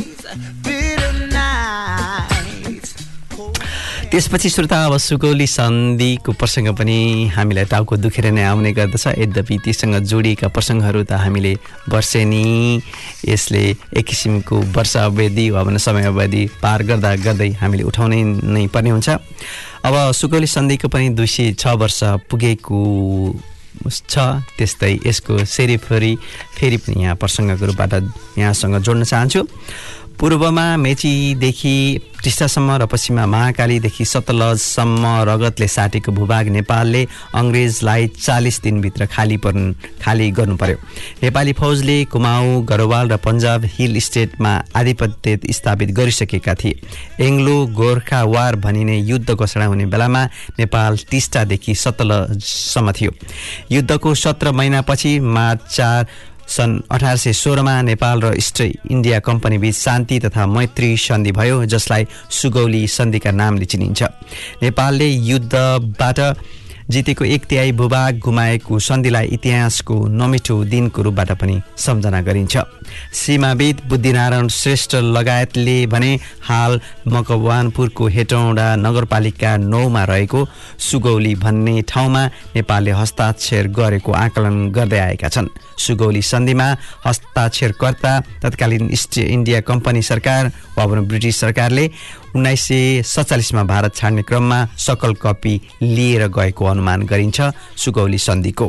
त्यसपछि 4.06 4.48
श्रोता 4.50 4.76
अब 4.86 4.96
सुगौली 5.02 5.46
सन्धिको 5.46 6.32
प्रसङ्ग 6.38 6.68
पनि 6.78 6.98
हामीलाई 7.34 7.64
टाउको 7.66 7.96
दुखेर 7.98 8.30
नै 8.30 8.42
आउने 8.46 8.70
गर्दछ। 8.72 9.18
यद्यपि 9.18 9.56
तीसँग 9.64 9.94
जोडिएका 10.06 10.48
प्रसङ्गहरू 10.48 11.02
त 11.02 11.18
हामीले 11.18 11.52
वर्षेनी 11.90 12.46
यसले 13.26 13.64
एक 13.98 14.06
किसिमको 14.06 14.56
वर्ष 14.76 14.96
अवधि 15.10 15.46
वा 15.50 15.62
भनौँ 15.66 15.82
समय 15.82 16.04
अवधि 16.06 16.42
पार 16.62 16.82
गर्दा 16.86 17.10
गर्दै 17.26 17.50
हामीले 17.58 17.82
उठाउनै 17.90 18.22
नै 18.46 18.66
पर्ने 18.70 18.90
हुन्छ। 18.94 19.08
अब 19.84 19.94
सुगौली 20.14 20.46
सन्धिको 20.46 20.88
पनि 20.88 21.08
दुई 21.18 21.26
सय 21.26 21.52
छ 21.58 21.74
वर्ष 21.74 22.00
पुगेको 22.30 22.78
छ। 23.90 24.14
त्यस्तै 24.56 24.92
यसको 25.06 25.44
सेरिफेरी 25.44 26.12
फेरि 26.56 26.76
पनि 26.78 27.02
यहाँ 27.02 27.16
प्रसङ्गको 27.18 27.64
रूपबाट 27.66 27.92
यहाँसँग 28.38 28.74
जोड्न 28.80 29.04
चाहन्छु। 29.04 29.42
पूर्वमा 30.20 30.76
मेचीदेखि 30.76 31.76
टिस्टासम्म 32.24 32.76
र 32.80 32.84
पश्चिममा 32.88 33.24
महाकालीदेखि 33.26 34.04
सतलजसम्म 34.04 35.04
रगतले 35.28 35.68
साटेको 35.68 36.12
भूभाग 36.12 36.48
नेपालले 36.56 37.02
अङ्ग्रेजलाई 37.36 38.06
चालिस 38.16 38.60
दिनभित्र 38.62 39.06
खाली 39.12 39.36
पर्नु 39.44 39.72
खाली 40.02 40.30
गर्नु 40.38 40.56
पर्यो 40.56 40.76
नेपाली 41.22 41.52
फौजले 41.60 41.96
कुमाऊ 42.08 42.62
गढवाल 42.64 43.08
र 43.12 43.16
पन्जाब 43.20 43.64
हिल 43.76 43.98
स्टेटमा 44.00 44.52
आधिपत्य 44.76 45.52
स्थापित 45.52 45.90
गरिसकेका 45.98 46.54
थिए। 46.54 46.80
एङ्ग्लो 47.20 47.56
गोर्खा 47.76 48.22
वार 48.24 48.56
भनिने 48.64 48.96
युद्ध 48.98 49.30
घोषणा 49.30 49.66
हुने 49.66 49.86
बेलामा 49.86 50.24
नेपाल 50.58 50.96
टिस्टादेखि 51.10 51.74
सतलजसम्म 51.74 52.92
थियो। 52.92 53.12
युद्धको 53.70 54.14
सत्र 54.14 54.52
महिनापछि 54.52 55.18
मार्च 55.20 55.60
चार 55.76 56.06
सन् 56.46 56.80
अठार 56.90 57.16
सय 57.16 57.32
सोह्रमा 57.32 57.74
नेपाल 57.82 58.20
र 58.20 58.32
इस्ट 58.34 58.60
इन्डिया 58.60 59.18
कम्पनी 59.20 59.58
बीच 59.58 59.76
शान्ति 59.76 60.18
तथा 60.20 60.46
मैत्री 60.46 60.96
सन्धि 60.96 61.32
भयो 61.32 61.64
जसलाई 61.66 62.06
सुगौली 62.30 62.86
सन्धिका 62.88 63.30
नामले 63.30 63.64
चिनिन्छ। 63.64 64.02
नेपालले 64.62 65.06
युद्धबाट 65.06 66.20
जितेको 66.90 67.24
एक 67.24 67.44
तिहाई 67.44 67.72
भूभाग 67.72 68.18
गुमाएको 68.24 68.78
सन्धिलाई 68.78 69.26
इतिहासको 69.34 69.94
नमिठो 70.08 70.62
दिनको 70.64 71.02
रूपबाट 71.02 71.30
पनि 71.40 71.60
सम्झना 71.76 72.20
गरिन्छ। 72.22 72.56
सीमाविद 73.12 73.80
बुद्धिनारायण 73.88 74.48
श्रेष्ठ 74.48 74.94
लगायतले 74.94 75.86
भने 75.86 76.14
हाल 76.42 76.80
मकवानपुरको 77.08 78.06
हेटौँडा 78.06 78.74
नगरपालिका 78.76 79.56
नौमा 79.56 80.04
रहेको 80.04 80.46
सुगौली 80.80 81.34
भन्ने 81.34 81.82
ठाउँमा 81.82 82.24
नेपालले 82.54 82.90
हस्ताक्षर 82.92 83.66
गरेको 83.74 84.12
आकलन 84.14 84.70
गर्दै 84.70 84.98
आएका 84.98 85.28
छन्। 85.28 85.48
सुगौली 85.78 86.22
सन्धिमा 86.22 86.68
हस्ताक्षरकर्ता 87.06 88.12
तत्कालीन 88.42 88.90
इस्ट 88.90 89.18
इन्डिया 89.18 89.60
कम्पनी 89.66 90.02
सरकार 90.02 90.52
वा 90.78 90.86
ब्रिटिस 90.86 91.40
सरकारले 91.40 91.90
उन्नाइस 92.36 92.62
सय 92.62 93.02
सत्तालिसमा 93.06 93.62
भारत 93.64 93.94
छाड्ने 93.96 94.22
क्रममा 94.22 94.58
सकल 94.76 95.14
कपी 95.14 95.54
लिएर 95.82 96.26
गएको 96.28 96.64
अनुमान 96.66 97.02
गरिन्छ 97.08 97.40
सुगौली 97.82 98.18
सन्धिको। 98.18 98.66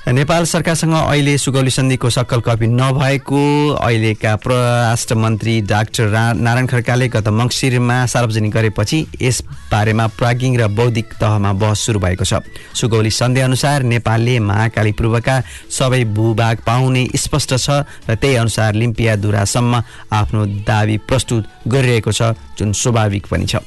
नेपाल 0.00 0.44
सरकारसँग 0.44 0.92
अहिले 0.94 1.36
सुगौली 1.38 1.70
सन्धिको 1.70 2.10
सक्कल 2.10 2.40
कपी 2.40 2.66
नभएको 2.66 3.40
अहिलेका 3.74 4.34
परराष्ट्र 4.40 5.14
मन्त्री 5.14 5.60
डाक्टर 5.68 6.08
नारायण 6.40 6.66
खड्काले 6.66 7.08
गत 7.08 7.28
मङ्सिरमा 7.28 8.06
सार्वजनिक 8.08 8.52
गरेपछि 8.52 9.04
यस 9.20 9.42
बारेमा 9.70 10.06
प्राज्ञिक 10.16 10.58
र 10.60 10.68
बौद्धिक 10.72 11.12
तहमा 11.20 11.52
बहस 11.52 11.80
सुरु 11.86 12.00
भएको 12.00 12.24
छ। 12.24 12.40
सुगौली 12.80 13.10
सन्धि 13.12 13.40
अनुसार 13.40 13.82
नेपालले 13.84 14.38
महाकाली 14.40 14.92
पूर्वका 14.96 15.36
सबै 15.68 16.02
भूभाग 16.16 16.64
पाउने 16.66 17.06
स्पष्ट 17.14 17.54
छ 17.58 17.84
र 18.08 18.14
त्यही 18.16 18.34
अनुसार 18.40 18.74
लिम्पियादुरासम्म 18.80 19.82
आफ्नो 20.16 20.46
दावी 20.64 20.96
प्रस्तुत 21.04 21.44
गरिरहेको 21.68 22.12
छ 22.12 22.34
जुन 22.58 22.72
स्वाभाविक 22.72 23.26
पनि 23.28 23.46
छ। 23.46 23.62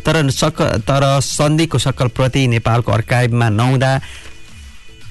तर 0.00 0.30
सक 0.32 0.62
तर 0.88 1.04
सन्धिको 1.22 1.78
सक्कल 1.78 2.08
प्रति 2.16 2.46
नेपालको 2.48 2.92
अर्काइभमा 2.92 3.48
नहुँदा 3.52 3.98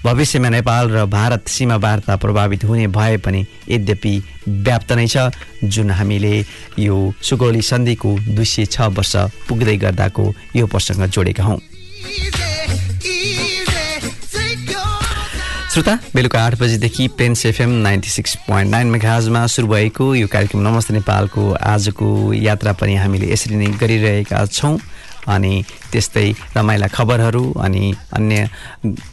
भविष्यमा 0.05 0.49
नेपाल 0.49 0.89
र 0.91 1.05
भारत 1.07 1.47
सीमा 1.47 1.75
वार्ता 1.79 2.15
प्रभावित 2.19 2.63
हुने 2.63 2.87
भए 2.91 3.17
पनि 3.23 3.45
यद्यपि 3.69 4.13
व्याप्त 4.47 4.91
नै 4.91 5.07
छ 5.07 5.31
जुन 5.63 5.91
हामीले 5.91 6.33
यो 6.79 6.95
सुगौली 7.23 7.61
सन्धिको 7.63 8.11
दुई 8.27 8.45
सय 8.45 8.65
छ 8.67 8.91
वर्ष 8.91 9.15
पुग्दै 9.47 9.77
गर्दाको 9.79 10.25
यो 10.55 10.67
प्रसङ्ग 10.67 11.07
जोडेका 11.07 11.43
हौँ। 11.43 11.59
श्रोता 15.73 15.97
बेलुका 16.15 16.39
आठ 16.45 16.59
बजीदेखि 16.59 17.07
Plains 17.17 17.45
FM 17.45 17.69
ninety 17.81 18.09
six 18.09 18.35
point 18.47 18.71
nine 18.71 18.87
मेघाजमा 18.93 19.45
सुरु 19.49 19.67
भएको 19.67 20.13
यो 20.15 20.27
कार्यक्रम 20.27 20.61
नमस्ते 20.67 20.93
नेपालको 20.93 21.51
आजको 21.71 22.33
यात्रा 22.33 22.73
पनि 22.77 22.95
हामीले 22.95 23.31
यसरी 23.31 23.55
नै 23.55 23.71
गरिरहेका 23.79 24.45
छौँ। 24.51 24.77
अनि 25.27 25.53
त्यस्तै 25.91 26.27
रमाइला 26.57 26.87
खबरहरू 26.87 27.43
अनि 27.65 27.83
अन्य 28.13 28.49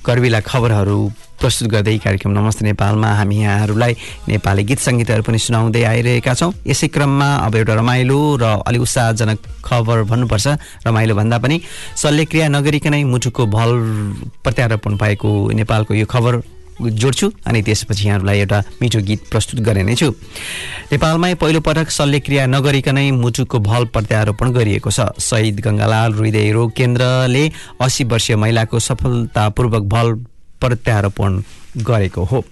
गर्विला 0.06 0.40
खबरहरू 0.40 0.98
प्रस्तुत 1.40 1.68
गर्दै 1.72 1.96
कार्यक्रम 2.04 2.32
नमस्ते 2.32 2.64
नेपालमा 2.64 3.08
हामी 3.16 3.36
यहाँहरूलाई 3.40 3.92
नेपाली 4.28 4.62
गीत 4.68 4.78
सङ्गीतहरू 4.78 5.22
पनि 5.24 5.38
सुनाउँदै 5.38 5.82
आइरहेका 5.82 6.34
छौँ। 6.34 6.52
यसै 6.66 6.88
क्रममा 6.92 7.28
अब 7.48 7.54
एउटा 7.56 7.74
रमाइलो 7.80 8.18
र 8.36 8.44
अलिक 8.68 8.80
उत्साहजनक 8.80 9.38
खबर 9.64 10.02
भन्नुपर्छ। 10.10 10.46
रमाइलो 10.86 11.14
भन्दा 11.16 11.38
पनि 11.40 11.56
शल्यक्रिया 11.96 12.48
नगरिकनै 12.48 13.02
मुटुको 13.04 13.46
भल 13.46 13.70
प्रत्यारोपण 14.44 14.96
भएको 15.00 15.30
नेपालको 15.56 15.94
यो 15.94 16.06
खबर 16.06 16.59
जोड्छु 16.80 17.30
अनि 17.46 17.62
त्यसपछि 17.62 18.06
यहाँहरूलाई 18.06 18.38
एउटा 18.40 18.62
मिठो 18.82 19.00
गीत 19.00 19.20
प्रस्तुत 19.30 19.60
गर्ने 19.60 19.82
नै 19.82 19.94
छु। 19.94 20.10
नेपालमै 20.92 21.34
पहिलोपटक 21.34 21.90
शल्यक्रिया 21.90 22.46
नगरिकनै 22.46 23.10
मुटुको 23.12 23.58
भल 23.60 23.84
प्रत्यारोपण 23.92 24.52
गरिएको 24.52 24.90
छ। 24.90 25.12
शहीद 25.20 25.60
गङ्गालाल 25.60 26.14
हृदय 26.14 26.50
रोग 26.52 26.72
केन्द्रले 26.72 27.44
अस्सी 27.80 28.04
वर्षीय 28.04 28.36
महिलाको 28.36 28.78
सफलतापूर्वक 28.78 29.82
भल 29.84 30.08
प्रत्यारोपण 30.60 31.42
गरेको 31.84 32.24
हो। 32.24 32.44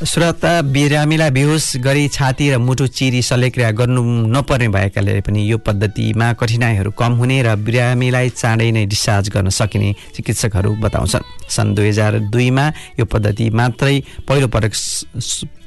श्रोता 0.00 0.50
बिरामीलाई 0.64 1.30
बेहोस 1.30 1.76
गरी 1.84 2.06
छाती 2.08 2.48
र 2.50 2.58
मुटु 2.58 2.86
चिरी 2.88 3.20
शल्यक्रिया 3.22 3.70
गर्नु 3.76 4.02
नपर्ने 4.32 4.68
भएकाले 4.72 5.20
पनि 5.20 5.40
यो 5.44 5.58
पद्धतिमा 5.60 6.32
कठिनाइहरू 6.40 6.90
कम 6.96 7.12
हुने 7.20 7.42
र 7.44 7.54
बिरामीलाई 7.60 8.28
चाँडै 8.32 8.70
नै 8.72 8.84
डिस्चार्ज 8.88 9.28
गर्न 9.28 9.48
सकिने 9.52 9.92
चिकित्सकहरू 10.16 10.72
बताउँछन्। 10.80 11.52
सन् 11.52 11.74
दुई 11.76 11.88
हजार 11.88 12.18
दुईमा 12.32 12.66
यो 12.96 13.04
पद्धति 13.04 13.50
मात्रै 13.52 14.00
पहिलोपटक 14.24 14.72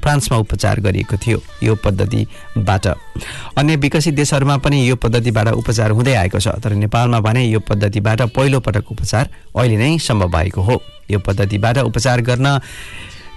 फ्रान्समा 0.02 0.38
उपचार 0.42 0.80
गरिएको 0.82 1.16
थियो 1.16 1.38
यो 1.62 1.74
पद्धतिबाट। 1.78 2.86
अन्य 3.54 3.76
विकसित 3.78 4.14
देशहरूमा 4.14 4.56
पनि 4.58 4.82
यो 4.82 4.96
पद्धतिबाट 4.98 5.48
उपचार 5.54 5.90
हुँदै 5.94 6.14
आएको 6.26 6.38
छ 6.42 6.58
तर 6.58 6.74
नेपालमा 6.74 7.20
भने 7.22 7.46
यो 7.54 7.60
पद्धतिबाट 7.62 8.22
पहिलोपटक 8.34 8.92
उपचार 8.98 9.30
अहिले 9.54 9.76
नै 9.78 9.98
सम्भव 10.02 10.28
भएको 10.28 10.60
हो। 10.60 10.82
यो 11.10 11.18
पद्धतिबाट 11.22 11.78
उपचार 11.86 12.20
गर्न 12.26 12.58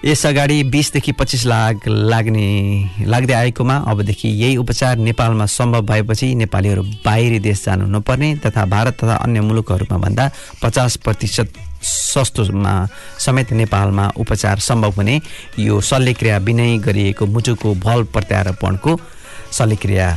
यसअगाडि 0.06 0.64
बिसदेखि 0.64 1.12
पच्चिस 1.12 1.46
लाख 1.46 1.88
लाग्ने 1.88 2.48
लाग्दै 3.06 3.34
आएकोमा 3.34 3.76
अबदेखि 3.88 4.30
यही 4.30 4.58
उपचार 4.58 4.98
नेपालमा 4.98 5.46
सम्भव 5.46 5.82
भएपछि 5.82 6.34
नेपालीहरू 6.36 6.84
बाहिरी 7.06 7.40
देश 7.40 7.66
जानु 7.66 7.86
नपर्ने 7.88 8.36
तथा 8.46 8.66
भारत 8.66 8.94
तथा 8.94 9.16
अन्य 9.16 9.42
मुलुकहरूमा 9.42 9.98
भन्दा 9.98 10.30
पचास 10.64 10.96
प्रतिशत 10.96 11.54
सस्तोमा 11.82 12.74
समेत 13.20 13.54
नेपालमा 13.54 14.12
उपचार 14.18 14.60
सम्भव 14.60 14.92
हुने 14.92 15.20
यो 15.60 15.82
शल्यक्रिया 15.82 16.40
बिनै 16.40 16.78
गरिएको 16.78 17.26
मुटुको 17.26 17.74
भल 17.76 18.04
प्रत्यारोपणको 18.14 19.00
शल्यक्रिया 19.52 20.08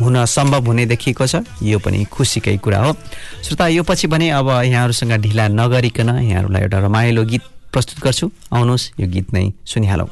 हुन 0.00 0.24
सम्भव 0.24 0.66
हुने 0.66 0.86
देखिएको 0.86 1.26
छ। 1.26 1.42
यो 1.62 1.78
पनि 1.78 2.04
खुसीकै 2.04 2.56
कुरा 2.56 2.78
हो। 2.78 2.92
श्रोता 3.42 3.68
यो 3.68 3.82
पछि 3.82 4.06
भने 4.06 4.30
अब 4.30 4.48
यहाँहरूसँग 4.64 5.12
ढिला 5.18 5.48
नगरिकन 5.48 6.08
यहाँहरूलाई 6.08 6.62
एउटा 6.62 6.78
रमाइलो 6.78 7.24
गीत 7.24 7.55
प्रस्तुत 7.76 7.98
गर्छु। 8.04 8.26
आउनुहोस् 8.56 8.84
यो 9.00 9.06
गीत 9.14 9.32
नै 9.36 9.44
सुनिहालौँ। 9.68 10.08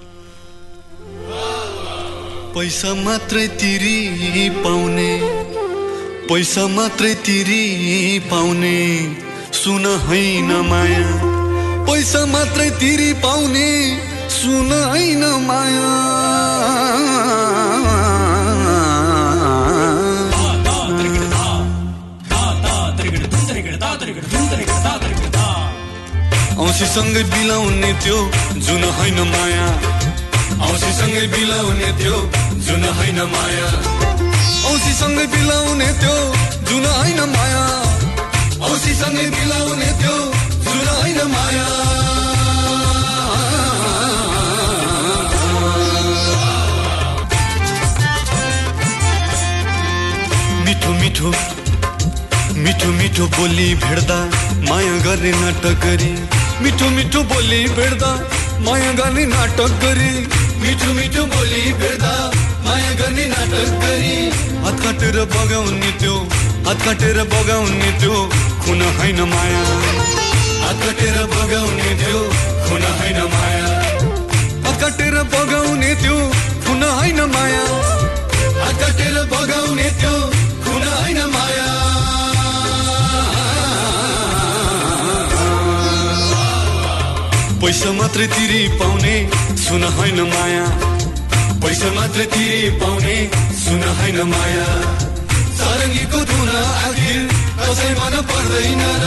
पैसा 2.54 2.90
मात्रै 2.94 3.46
तिरी 3.60 4.48
पाउने 4.64 5.12
पैसा 6.28 6.64
मात्रै 6.68 7.14
तिरी 7.24 7.62
पाउने 8.30 8.76
सुन 9.52 9.84
होइन 10.04 10.50
माया। 10.68 11.08
पैसा 11.88 12.20
मात्रै 12.26 12.68
तिरी 12.80 13.10
पाउने 13.24 13.68
सुन 14.36 14.70
होइन 14.92 15.24
माया। 15.48 15.92
औँसीसँगै 26.74 27.22
बिलाउने 27.30 27.90
त्यो 28.02 28.18
जुन 28.66 28.84
होइन 28.98 29.18
माया। 29.30 29.66
औँसीसँगै 30.66 31.26
बिलाउने 31.30 31.90
त्यो 32.02 32.16
जुन 32.66 32.84
होइन 32.98 33.20
माया। 33.30 33.68
औँसीसँगै 34.70 35.26
बिलाउने 35.34 35.90
त्यो 36.02 36.16
जुन 36.66 36.86
होइन 36.98 37.20
माया। 37.30 37.62
औँसीसँगै 38.66 39.26
बिलाउने 39.36 39.90
त्यो 40.02 40.16
जुन 40.66 40.86
होइन 40.98 41.20
माया। 41.34 41.66
मिठो 50.66 50.90
मिठो 51.00 51.28
मिठो 52.58 52.88
मिठो 53.00 53.24
बोली 53.38 53.74
भेट्दा 53.86 54.22
माया 54.68 54.94
गर्ने 55.06 55.30
नाटक 55.40 55.84
गरी 55.86 56.14
मिठो 56.62 56.88
मिठो 56.90 57.22
बोली 57.30 57.60
भेट्दा 57.76 58.10
माया 58.64 58.92
गर्ने 58.98 59.24
नाटक 59.26 59.72
गरी 59.82 60.12
मिठो 60.62 60.92
मिठो 60.92 61.24
बोली 61.34 61.72
भेट्दा 61.80 62.12
माया 62.66 62.92
गर्ने 63.00 63.24
नाटक 63.26 63.70
गरी 63.82 64.14
हात 64.64 64.80
काटेर 64.84 65.18
बगाउने 65.34 65.90
त्यो 66.00 66.14
हात 66.66 66.82
काटेर 66.84 67.18
बगाउने 67.32 67.90
त्यो 68.00 68.14
खुन 68.64 68.82
होइन 68.98 69.20
माया। 69.32 69.62
हात 70.64 70.78
काटेर 70.84 71.16
बगाउने 71.32 71.90
त्यो 72.02 72.20
खुन 72.68 72.82
होइन 73.00 73.20
माया। 73.34 73.66
हात 74.64 74.80
काटेर 74.80 75.16
बगाउने 75.34 75.94
त्यो 76.02 76.16
खुन 76.66 76.82
होइन 76.82 77.20
माया। 77.34 77.64
पैसा 87.84 88.00
मात्रै 88.00 88.26
तिरी 88.26 88.60
पाउने 88.80 89.14
सुन 89.60 89.82
होइन 89.96 90.20
माया। 90.32 90.64
पैसा 91.60 91.88
मात्रै 91.96 92.24
तिरी 92.32 92.70
पाउने 92.80 93.16
सुन 93.60 93.82
होइन 93.98 94.18
माया। 94.24 94.68
सारङ्गीको 95.58 96.20
धुन 96.30 96.48
आखिर 96.60 97.18
कसै 97.60 97.90
मन 98.00 98.14
पर्दैन 98.30 98.80
र। 99.02 99.04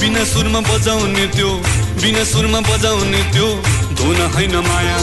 बिना 0.00 0.24
सुरमा 0.32 0.60
बजाउने 0.68 1.24
त्यो 1.32 1.50
बिना 2.02 2.24
सुरमा 2.32 2.60
बजाउने 2.68 3.22
त्यो 3.32 3.48
धुन 3.96 4.20
होइन 4.36 4.54
माया। 4.68 4.98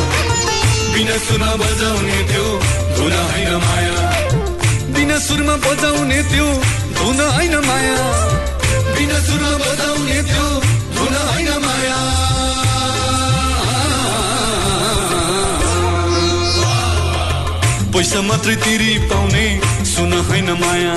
बिना 0.93 1.17
सुरमा 1.25 1.51
बजाउने 1.63 2.19
त्यो 2.29 2.45
धुन 2.97 3.17
होइन 3.31 3.51
माया। 3.65 3.97
बिना 4.93 5.17
सुरमा 5.25 5.55
बजाउने 5.65 6.21
त्यो 6.29 6.47
धुन 6.97 7.19
होइन 7.33 7.55
माया। 7.65 7.97
बिना 8.93 9.19
सुरमा 9.25 9.53
बजाउने 9.65 10.21
त्यो 10.29 10.47
धुन 10.95 11.13
होइन 11.25 11.51
माया। 11.65 12.26
पैसा 17.97 18.21
मात्रै 18.21 18.55
तिरी 18.61 19.09
पाउने 19.09 19.45
सुन 19.89 20.13
होइन 20.29 20.49
माया। 20.61 20.95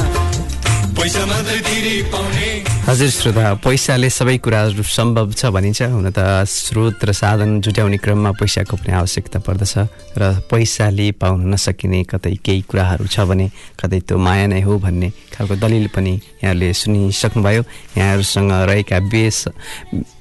हजुर 2.88 3.08
श्रोता 3.08 3.44
पैसाले 3.64 4.10
सबै 4.10 4.36
कुराहरू 4.44 4.82
सम्भव 4.84 5.32
छ 5.32 5.48
भनिन्छ। 5.48 5.96
हुन 5.96 6.12
त 6.12 6.44
स्रोत 6.44 7.00
र 7.00 7.12
साधन 7.16 7.64
जुटाउने 7.64 7.96
क्रममा 7.96 8.36
पैसाको 8.36 8.76
पनि 8.76 8.92
आवश्यकता 8.92 9.38
पर्दछ 9.40 9.74
र 10.12 10.44
पैसाले 10.44 11.16
पाउन 11.16 11.40
नसकिने 11.48 12.04
कतै 12.04 12.36
केही 12.44 12.68
कुराहरू 12.68 13.08
छ 13.08 13.24
भने 13.24 13.48
कतै 13.80 14.00
त्यो 14.04 14.20
माया 14.20 14.46
नै 14.52 14.60
हो 14.60 14.76
भन्ने 14.76 15.08
खालको 15.32 15.56
दलिल 15.56 15.88
पनि 15.96 16.14
यहाँले 16.44 16.68
सुनिसक्नुभयो। 16.68 17.62
यहाँहरूसँग 17.96 18.52
रहेका 18.68 18.98
बेस 19.08 19.38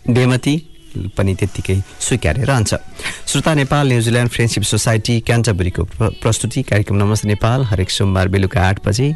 बेमती 0.08 0.56
पनि 0.98 1.36
त्यत्तिकै 1.36 1.82
स्वीकार्य 2.00 2.44
रहन्छ 2.44 2.74
श्रोता 3.28 3.54
Nepal 3.54 3.88
New Zealand 3.88 4.32
friendship 4.32 4.64
society 4.64 5.20
क्यान्टबरीको 5.20 5.84
प्र- 5.84 6.14
प्रस्तुति 6.22 6.64
कार्यक्रम 6.64 6.98
नमस्ते 6.98 7.28
नेपाल। 7.28 7.64
हरेक 7.64 7.90
सोमबार 7.90 8.28
बेलुका 8.28 8.62
आठ 8.62 8.88
बजे 8.88 9.16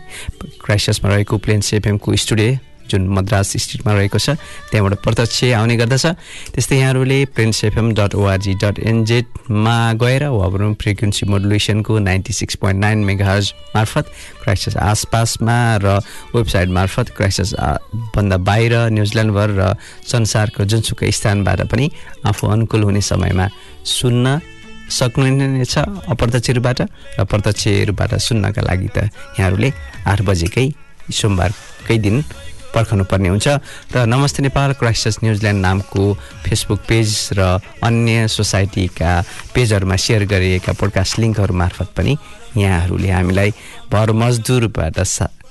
क्राइसिसमा 0.65 1.09
रहेको 1.15 1.37
प्लेन्स 1.37 1.73
एफएमको 1.73 2.15
स्टुडियो 2.15 2.57
जुन 2.89 3.07
मद्रास 3.07 3.53
स्ट्रिटमा 3.57 3.91
रहेको 3.93 4.19
छ 4.19 4.29
त्यहाँबाट 4.71 4.93
प्रत्यक्ष 5.03 5.43
आउने 5.59 5.75
गर्दछ। 5.77 6.05
त्यस्तै 6.53 6.77
यहाँहरूले 6.77 7.19
Plains 7.35 7.63
FM 7.63 7.87
dot 7.93 8.15
ORG 8.15 8.53
dot 8.63 8.79
एनजेडमा 8.79 9.77
गएर 10.01 10.23
वाबरुम 10.29 10.73
frequency 10.81 11.25
मोडुलेसनको 11.25 11.93
ninety 11.99 12.33
six 12.33 12.55
point 12.61 12.79
nine 12.79 12.97
megahertz 13.09 13.53
मार्फत 13.75 14.05
क्राइसिस 14.43 14.77
आसपासमा 14.77 15.57
र 15.83 15.87
वेबसाइट 16.35 16.69
मार्फत 16.69 17.07
क्राइसिस 17.17 17.53
आ- 17.55 17.77
भन्दा 18.15 18.37
बाहिर 18.47 18.73
न्युजिल्यान्डभर 18.95 19.49
र 19.59 19.61
संसारको 20.07 20.65
जुनसुकै 20.65 21.11
स्थानबाट 21.11 21.61
पनि 21.71 21.85
आफू 22.25 22.47
अनुकूल 22.47 22.83
हुने 22.83 23.01
समयमा 23.01 23.47
सुन्न 23.85 24.39
सक्नुहुनेछ 24.89 25.75
अप्रत्यक्षहरूबाट 26.11 26.79
र 27.17 27.23
प्रत्यक्षहरूबाट 27.23 28.11
सुन्नका 28.19 28.61
लागि 28.61 28.89
त 28.95 29.09
यहाँहरूले 29.39 29.69
आठ 30.05 30.19
बजेकै 30.27 30.67
सोमबारकै 31.11 31.97
दिन 31.97 32.15
पर्खनु 32.73 33.03
पर्ने 33.05 33.29
हुन्छ। 33.29 33.47
र 33.93 34.05
नमस्ते 34.09 34.43
नेपाल 34.43 34.73
क्राइसिस 34.81 35.15
न्युजिल्यान्ड 35.23 35.61
नामको 35.61 36.03
फेसबुक 36.45 36.79
पेज 36.89 37.07
र 37.37 37.41
अन्य 37.85 38.27
सोसाइटीका 38.27 39.11
पेजहरूमा 39.53 39.95
सेयर 39.95 40.25
गरिएका 40.25 40.73
पोडकास्ट 40.73 41.19
लिङ्कहरू 41.19 41.53
मार्फत 41.53 41.89
पनि 41.93 42.17
यहाँहरूले 42.57 43.09
हामीलाई 43.09 43.49
भर 43.93 44.11
मजदुरबाट 44.11 44.97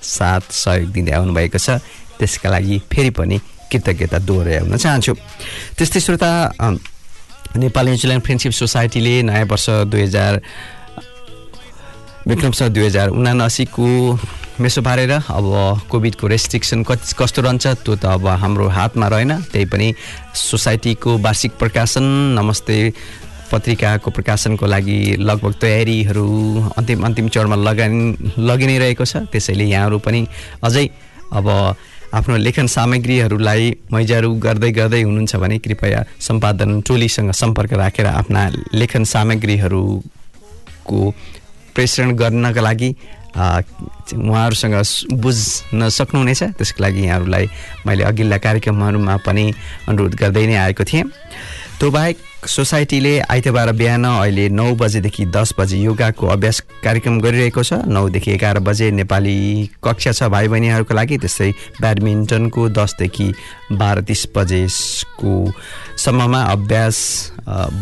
साथ 0.03 0.43
सहयोग 0.51 0.91
दिँदै 0.93 1.13
आउनुभएको 1.13 1.59
छ। 1.59 1.79
त्यसका 2.19 2.49
लागि 2.51 2.77
फेरि 2.91 3.11
पनि 3.11 3.37
कृतज्ञता 3.71 4.19
दोहोऱ्याउन 4.19 4.77
चाहन्छु। 4.77 5.13
त्यस्तै 5.79 6.01
श्रोता 6.01 6.31
नेपाल 7.53 7.85
न्युजिल्यान्ड 7.87 8.25
फ्रेन्डसिप 8.25 8.53
सोसाइटीले 8.53 9.15
नयाँ 9.29 9.45
वर्ष 9.45 9.67
दुई 9.91 10.03
हजार 10.03 10.33
विक्रम 12.23 12.53
सर 12.53 12.69
दुई 12.69 12.85
हजार 12.85 13.09
उनासीको 13.11 13.87
मेसो 14.61 14.83
पारेर 14.83 15.11
अब 15.11 15.47
कोभिडको 15.91 16.27
रेस्ट्रिक्सन 16.27 16.83
कति 16.87 17.15
कस्तो 17.19 17.43
रहन्छ 17.43 17.67
त्यो 17.83 17.95
त 17.97 18.05
अब 18.07 18.27
हाम्रो 18.39 18.69
हातमा 18.69 19.07
रहेन। 19.09 19.33
त्यही 19.51 19.67
पनि 19.67 19.95
सोसाइटीको 20.31 21.19
वार्षिक 21.19 21.53
प्रकाशन 21.59 22.05
नमस्ते 22.39 22.77
पत्रिकाको 23.51 24.11
प्रकाशनको 24.11 24.67
लागि 24.67 24.99
लगभग 25.19 25.55
तयारीहरू 25.61 26.27
अन्तिम 26.79 27.03
अन्तिम 27.05 27.29
चरणमा 27.29 27.57
लगान 27.59 27.93
लगि 28.39 28.67
नै 28.67 28.79
रहेको 28.79 29.05
छ। 29.05 29.27
त्यसैले 29.27 29.65
यहाँहरू 29.67 29.99
पनि 29.99 30.27
अझै 30.63 30.87
अब 31.33 31.47
आफ्नो 32.15 32.37
लेखन 32.39 32.67
सामग्रीहरूलाई 32.71 33.65
मैजारु 33.93 34.31
गर्दै 34.47 34.71
गर्दै 34.79 35.03
हुनुहुन्छ 35.03 35.37
भने 35.43 35.59
कृपया 35.59 36.05
सम्पादन 36.23 36.81
टोलीसँग 36.87 37.31
सम्पर्क 37.35 37.73
राखेर 37.83 38.07
आफ्ना 38.07 38.43
लेखन 38.79 39.05
सामग्रीहरूको 39.11 41.01
प्रेषण 41.75 42.13
गर्नका 42.17 42.61
लागि 42.61 42.91
उहाँहरूसँग 43.33 44.75
बुझ्न 45.23 45.89
सक्नुहुनेछ। 45.89 46.43
त्यसको 46.59 46.83
लागि 46.83 47.01
यहाँहरूलाई 47.05 47.47
मैले 47.87 48.03
अघिल्ला 48.05 48.39
कार्यक्रमहरूमा 48.39 49.17
पनि 49.27 49.45
अनुरोध 49.89 50.15
गर्दै 50.15 50.47
नै 50.47 50.57
आएको 50.69 50.85
थिएँ। 50.85 51.05
त्यो 51.81 51.91
बाहेक 51.91 52.17
सोसाइटीले 52.47 53.19
आइतबार 53.31 53.71
बिहान 53.73 54.05
अहिले 54.05 54.49
नौ 54.51 54.75
बजेदेखि 54.75 55.25
दस 55.27 55.55
बजे 55.59 55.77
योगाको 55.79 56.27
अभ्यास 56.27 56.61
कार्यक्रम 56.85 57.21
गरिरहेको 57.21 57.63
छ। 57.63 57.73
नौदेखि 57.87 58.31
एघार 58.33 58.59
बजे 58.59 58.91
नेपाली 58.91 59.71
कक्षा 59.79 60.13
छ 60.13 60.23
भाइ 60.27 60.49
बहिनीहरूको 60.49 60.95
लागि 60.95 61.19
त्यस्तै 61.19 61.51
ब्याडमिन्टनको 61.81 62.69
दसदेखि 62.69 63.29
बाह्र 63.73 64.01
तिस 64.03 64.27
बजेको 64.37 65.33
सम्ममा 65.97 66.43
अभ्यास 66.43 66.99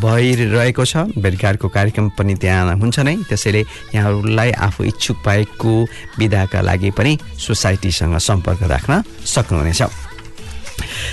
भइरहेको 0.05 0.85
छ। 0.85 1.09
भेटघाटको 1.17 1.69
कार्यक्रम 1.69 2.09
पनि 2.19 2.35
त्यहाँ 2.37 2.77
हुन्छ 2.77 2.99
नै। 3.01 3.17
त्यसैले 3.29 3.65
यहाँहरूलाई 3.95 4.51
आफू 4.61 4.85
इच्छुक 4.85 5.17
भएको 5.25 5.73
विधाका 6.19 6.61
लागि 6.61 6.91
पनि 6.93 7.19
सोसाइटीसँग 7.39 8.19
सम्पर्क 8.21 8.63
राख्न 8.69 9.03
सक्नुहुनेछ। 9.25 9.83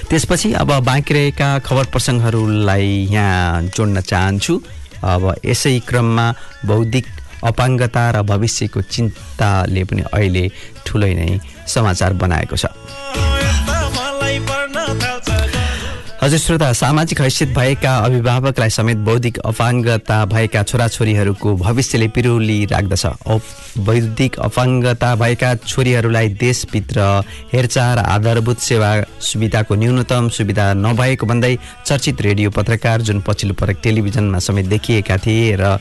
त्यसपछि 0.09 0.53
अब 0.55 0.71
बाँकी 0.87 1.13
रहेका 1.13 1.47
खबर 1.67 1.85
प्रसङ्गहरूलाई 1.91 2.87
यहाँ 3.11 3.61
जोड्न 3.75 4.01
चाहन्छु। 4.01 4.53
अब 5.03 5.23
यसै 5.45 5.79
क्रममा 5.83 6.25
बौद्धिक 6.65 7.05
अपाङ्गता 7.43 8.03
र 8.11 8.21
भविष्यको 8.23 8.81
चिन्ताले 8.81 9.83
पनि 9.83 10.01
अहिले 10.07 10.45
ठुलै 10.87 11.13
नै 11.13 11.39
समाचार 11.67 12.13
बनाएको 12.23 12.55
छ। 12.55 12.66
हजुर 16.27 16.39
श्रोता 16.39 16.71
सामाजिक 16.73 17.19
हैसियत 17.21 17.49
भएका 17.55 17.95
अभिभावकलाई 18.05 18.69
समेत 18.69 18.97
बौद्धिक 19.07 19.37
अपाङ्गता 19.47 20.17
भएका 20.25 20.63
छोराछोरीहरूको 20.63 21.55
भविष्यले 21.55 22.07
पिरोली 22.11 22.57
राख्दछ। 22.65 23.05
बौद्धिक 23.79 24.39
अपाङ्गता 24.39 25.13
भएका 25.15 25.53
छोरीहरूलाई 25.63 26.29
देशभित्र 26.35 26.99
हेरचाह 27.53 27.93
र 27.95 27.99
आधारभूत 28.11 28.59
सेवा 28.59 28.91
सुविधाको 29.23 29.75
न्यूनतम 29.75 30.29
सुविधा 30.35 30.73
नभएको 30.75 31.25
भन्दै 31.25 31.55
चर्चित 31.85 32.21
रेडियो 32.21 32.51
पत्रकार 32.51 33.01
जुन 33.07 33.23
पछिल्लो 33.27 33.55
पटक 33.55 33.81
टेलिभिजनमा 33.83 34.39
समेत 34.43 34.65
देखिएका 34.67 35.17
थिए 35.23 35.55
र 35.55 35.79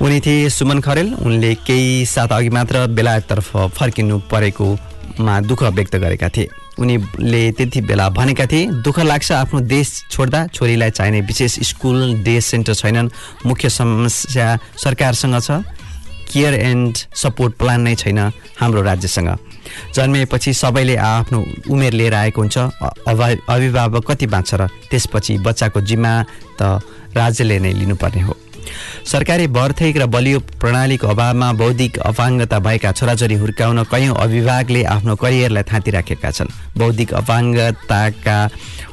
उनी 0.00 0.20
थिए 0.20 0.48
सुमन 0.48 0.80
खरेल। 0.80 1.14
उनले 1.14 1.54
केही 1.60 2.06
साथ 2.06 2.32
अघि 2.32 2.50
मात्र 2.56 2.86
बेलायततर्फ 2.88 3.56
फर्किनु 3.76 4.18
परेकोमा 4.32 5.40
दुःख 5.40 5.62
व्यक्त 5.62 5.96
गरेका 5.96 6.28
थिए। 6.28 6.48
उनीले 6.78 7.42
त्यति 7.56 7.80
बेला 7.88 8.08
भनेका 8.12 8.46
थिए 8.46 8.66
दुःख 8.84 8.98
लाग्छ 9.00 9.32
आफ्नो 9.32 9.60
देश 9.64 9.88
छोड्दा 10.10 10.46
छोरीलाई 10.54 10.90
चाहिने 10.90 11.20
विशेष 11.24 11.58
स्कुल 11.68 11.98
डे 12.24 12.40
सेन्टर 12.40 12.74
छैनन्। 12.74 13.08
मुख्य 13.46 13.68
समस्या 13.70 14.48
सरकारसँग 14.76 15.40
छ। 15.40 15.50
केयर 16.26 16.54
एन्ड 16.54 16.96
सपोर्ट 17.14 17.54
प्लान 17.54 17.80
नै 17.80 17.94
छैन 17.94 18.18
हाम्रो 18.60 18.82
राज्यसँग। 18.82 19.28
जन्मिएपछि 19.94 20.52
सबैले 20.54 20.96
आफ्नो 20.96 21.38
उमेर 21.70 21.92
लिएर 21.92 22.14
आएको 22.14 22.40
हुन्छ। 22.40 22.58
अभिभावक 23.46 24.10
कति 24.10 24.26
बाँच्छ 24.26 24.54
र 24.54 24.66
त्यसपछि 24.90 25.38
बच्चाको 25.46 25.80
जिम्मा 25.80 26.12
त 26.60 26.80
राज्यले 27.16 27.58
नै 27.58 27.72
लिनुपर्ने 27.72 28.22
हो। 28.22 28.36
सरकारी 29.06 29.46
भर्थेक 29.48 29.96
र 29.96 30.06
बलियो 30.06 30.38
प्रणालीको 30.60 31.06
अभावमा 31.06 31.52
बौद्धिक 31.52 31.98
अपाङ्गता 32.10 32.58
भएका 32.58 32.92
छोराछोरी 32.92 33.34
हुर्काउन 33.34 33.82
कैयौँ 33.92 34.16
अभिभावकले 34.16 34.82
आफ्नो 34.84 35.14
करियरलाई 35.16 35.62
थाँतिराखेका 35.72 36.30
छन्। 36.30 36.54
बौद्धिक 36.78 37.14
अपाङ्गताका 37.14 38.38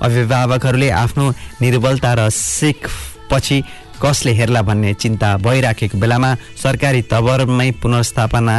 अभिभावकहरूले 0.01 0.89
आफ्नो 1.03 1.25
निर्बलता 1.61 2.13
र 2.13 2.29
सिक 2.29 2.87
पछि 3.31 3.57
कसले 4.03 4.31
हेर्ला 4.35 4.61
भन्ने 4.67 4.93
चिन्ता 4.93 5.29
भइराखेको 5.39 5.97
बेलामा 5.97 6.35
सरकारी 6.59 7.01
तवरमै 7.07 7.69
पुनर्स्थापना 7.81 8.57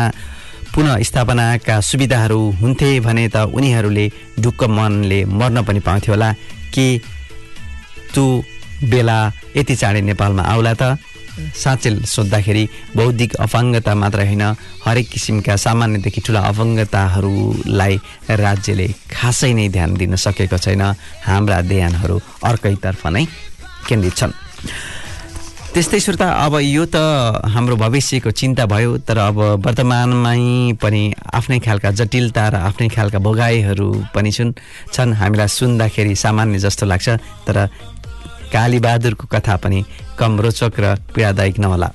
पुनः 0.75 1.81
सुविधाहरू 1.81 2.41
हुन्थे 2.61 2.89
भने 3.01 3.29
त 3.29 3.37
उनीहरूले 3.55 4.07
ढुक्क 4.41 4.65
मनले 4.67 5.25
मर्न 5.31 5.63
पनि 5.63 5.81
पाउँथ्यो 5.81 6.13
होला। 6.15 6.33
के 6.75 6.87
त्यो 8.11 8.25
बेला 8.91 9.19
यति 9.57 9.75
चाँडै 9.77 10.01
नेपालमा 10.11 10.43
आउला 10.43 10.75
त। 10.75 10.83
साँच्चै 11.35 11.91
सोद्धाखेरि 12.07 12.95
बौद्धिक 12.95 13.35
अपाङ्गता 13.43 13.93
मात्र 13.99 14.21
होइन 14.23 14.43
हरेक 14.87 15.07
किसिमका 15.11 15.55
सामान्यदेखि 15.59 16.21
ठुला 16.23 16.41
अपाङ्गताहरूलाई 16.51 17.95
राज्यले 18.31 18.87
खासै 19.11 19.53
नै 19.59 19.67
ध्यान 19.75 19.91
दिन 19.99 20.15
सकेको 20.15 20.59
छैन। 20.63 20.83
हाम्रा 21.27 21.59
ध्यानहरू 21.67 22.17
अर्कैतर्फ 22.51 23.03
नै 23.11 23.25
केन्द्रित 23.89 24.15
छन्। 24.15 24.33
त्यस्तै 25.75 25.99
श्रोता 26.07 26.27
अब 26.47 26.55
यो 26.63 26.87
त 26.87 27.03
हाम्रो 27.51 27.75
भविष्यको 27.83 28.31
चिन्ता 28.31 28.65
भयो 28.71 29.03
तर 29.03 29.19
अब 29.35 29.59
वर्तमानमै 29.59 30.79
पनि 30.79 31.03
आफ्नै 31.35 31.59
खालका 31.67 31.91
जटिलता 31.99 32.43
र 32.47 32.55
आफ्नै 32.71 32.89
खालका 32.95 33.19
भोगाइहरू 33.19 33.89
पनि 34.15 34.31
छन्। 34.31 34.55
छन् 34.95 35.19
हामीलाई 35.19 35.51
सुन्दाखेरि 35.51 36.15
सामान्य 36.15 36.59
जस्तो 36.63 36.87
लाग्छ 36.87 37.09
तर 37.43 37.57
कालीबहादुरको 38.55 39.27
कथा 39.33 39.57
पनि 39.63 39.85
कम 40.19 40.41
रोचक 40.41 40.81
र 40.81 40.95
पीडादायक 41.15 41.59
नहोला 41.59 41.91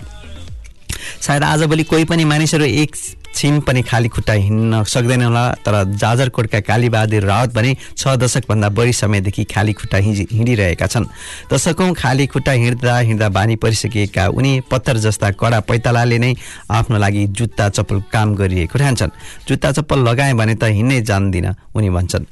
सायद 1.22 1.43
आजभोलि 1.43 1.84
कोही 1.84 2.06
पनि 2.06 2.24
मानिसहरू 2.26 2.65
एक 2.65 2.95
छिन 3.36 3.60
पनि 3.62 3.82
खाली 3.82 4.08
खुट्टा 4.10 4.34
हिँड्न 4.34 4.84
सक्दैन 4.84 5.22
होला 5.24 5.43
तर 5.65 5.76
जाजरकोटका 5.95 6.60
कालीबहादुर 6.60 7.24
रावत 7.24 7.54
भने 7.56 7.76
छ 7.98 8.15
दशकभन्दा 8.19 8.69
बढी 8.78 8.93
समयदेखि 8.93 9.43
खाली 9.54 9.74
खुट्टा 9.74 9.98
हिँडी 9.98 10.28
हिँडिरहेका 10.32 10.88
छन्। 10.88 11.06
दशकौँ 11.54 11.93
खाली 11.93 12.26
खुट्टा 12.28 12.52
हिँड्दा 12.52 12.98
हिँड्दा 13.00 13.30
बानी 13.30 13.56
परिसकेका 13.63 14.28
उनी 14.34 14.52
पत्थर 14.72 14.98
जस्ता 15.06 15.30
कडा 15.39 15.60
पैतालाले 15.69 16.17
नै 16.19 16.34
आफ्नो 16.72 16.98
लागि 16.98 17.26
जुत्ता 17.38 17.69
चप्पल 17.69 18.02
काम 18.12 18.36
गरिएको 18.36 18.80
ठान्छन् 18.80 19.15
जुत्ता 19.48 19.72
चप्पल 19.72 20.00
लगाएँ 20.10 20.34
भने 20.34 20.56
त 20.56 20.74
हिँड्नै 20.76 21.02
जान्दिनँ 21.04 21.56
उनी 21.76 21.89
भन्छन्। 21.89 22.26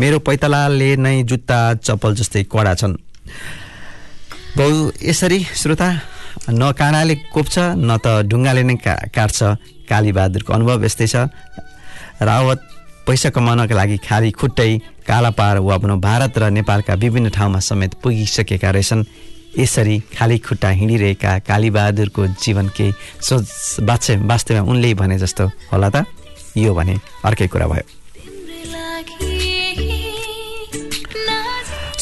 मेरो 0.00 0.18
पैतालाले 0.28 0.94
नै 0.96 1.22
जुत्ता 1.24 1.58
चप्पल 1.80 2.14
जस्तै 2.14 2.44
कडा 2.52 2.74
छन्। 2.74 2.96
बहु 4.56 4.90
यसरी 5.02 5.38
श्रोता 5.56 5.88
न 6.50 6.72
काँडाले 6.76 7.14
कोप्छ 7.32 7.58
न 7.58 7.96
त 8.04 8.06
ढुङ्गाले 8.28 8.62
नै 8.62 8.76
का 8.84 8.94
काट्छ। 9.08 9.38
कालीबहादुरको 9.88 10.52
अनुभव 10.52 10.84
यस्तै 10.84 11.06
छ। 11.06 11.16
रावत 12.20 12.60
पैसा 13.06 13.30
कमाउनका 13.32 13.74
लागि 13.74 13.96
खाली 14.04 14.30
खुट्टै 14.30 14.70
कालापार 15.08 15.58
वा 15.64 15.76
भनौँ 15.82 15.98
भारत 16.00 16.38
र 16.38 16.50
नेपालका 16.52 16.94
विभिन्न 16.94 17.28
ठाउँमा 17.32 17.60
समेत 17.60 17.92
पुगिसकेका 18.02 18.70
रहेछन्। 18.70 19.04
यसरी 19.58 19.96
खाली 20.16 20.38
खुट्टा 20.38 20.68
हिँडिरहेका 20.80 21.32
कालीबहादुरको 21.48 22.26
जीवन 22.44 22.68
केही 22.76 22.92
सोच 23.20 23.44
वास्तव 23.88 24.28
वास्तवमा 24.28 24.68
उनले 24.70 24.94
भने 25.00 25.18
जस्तो 25.18 25.44
होला 25.72 25.88
त। 25.88 26.04
यो 26.56 26.74
भने 26.74 26.94
अर्कै 27.24 27.48
कुरा 27.48 27.66
भयो। 27.72 27.84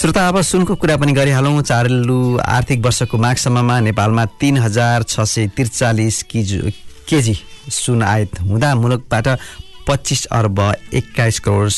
श्रोता 0.00 0.20
अब 0.28 0.40
सुनको 0.40 0.74
कुरा 0.80 0.96
पनि 0.96 1.12
गरिहालौँ। 1.12 1.60
चालु 1.60 2.40
आर्थिक 2.40 2.80
वर्षको 2.80 3.18
माघसम्ममा 3.20 3.78
नेपालमा 3.84 4.24
तिन 4.40 4.56
हजार 4.56 5.02
छ 5.04 5.20
सय 5.28 5.46
त्रिचालिस 5.52 6.22
किजु 6.24 6.70
केजी 7.04 7.36
सुन 7.68 8.02
आयात 8.02 8.40
हुँदा 8.40 8.74
मुलुकबाट 8.80 9.28
पच्चिस 9.84 10.24
अर्ब 10.32 10.60
एक्काइस 10.96 11.40
करोड 11.44 11.68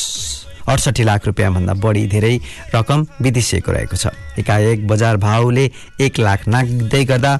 अडसठी 0.71 1.03
लाख 1.03 1.25
रुपियाँभन्दा 1.27 1.73
बढी 1.83 2.07
धेरै 2.07 2.39
रकम 2.75 3.05
विदेशिएको 3.19 3.71
रहेको 3.71 3.95
छ। 3.99 4.15
एकाएक 4.39 4.87
बजार 4.87 5.17
भाउले 5.19 5.69
एक 5.99 6.19
लाख 6.23 6.47
नाग्दै 6.47 7.03
गर्दा 7.03 7.33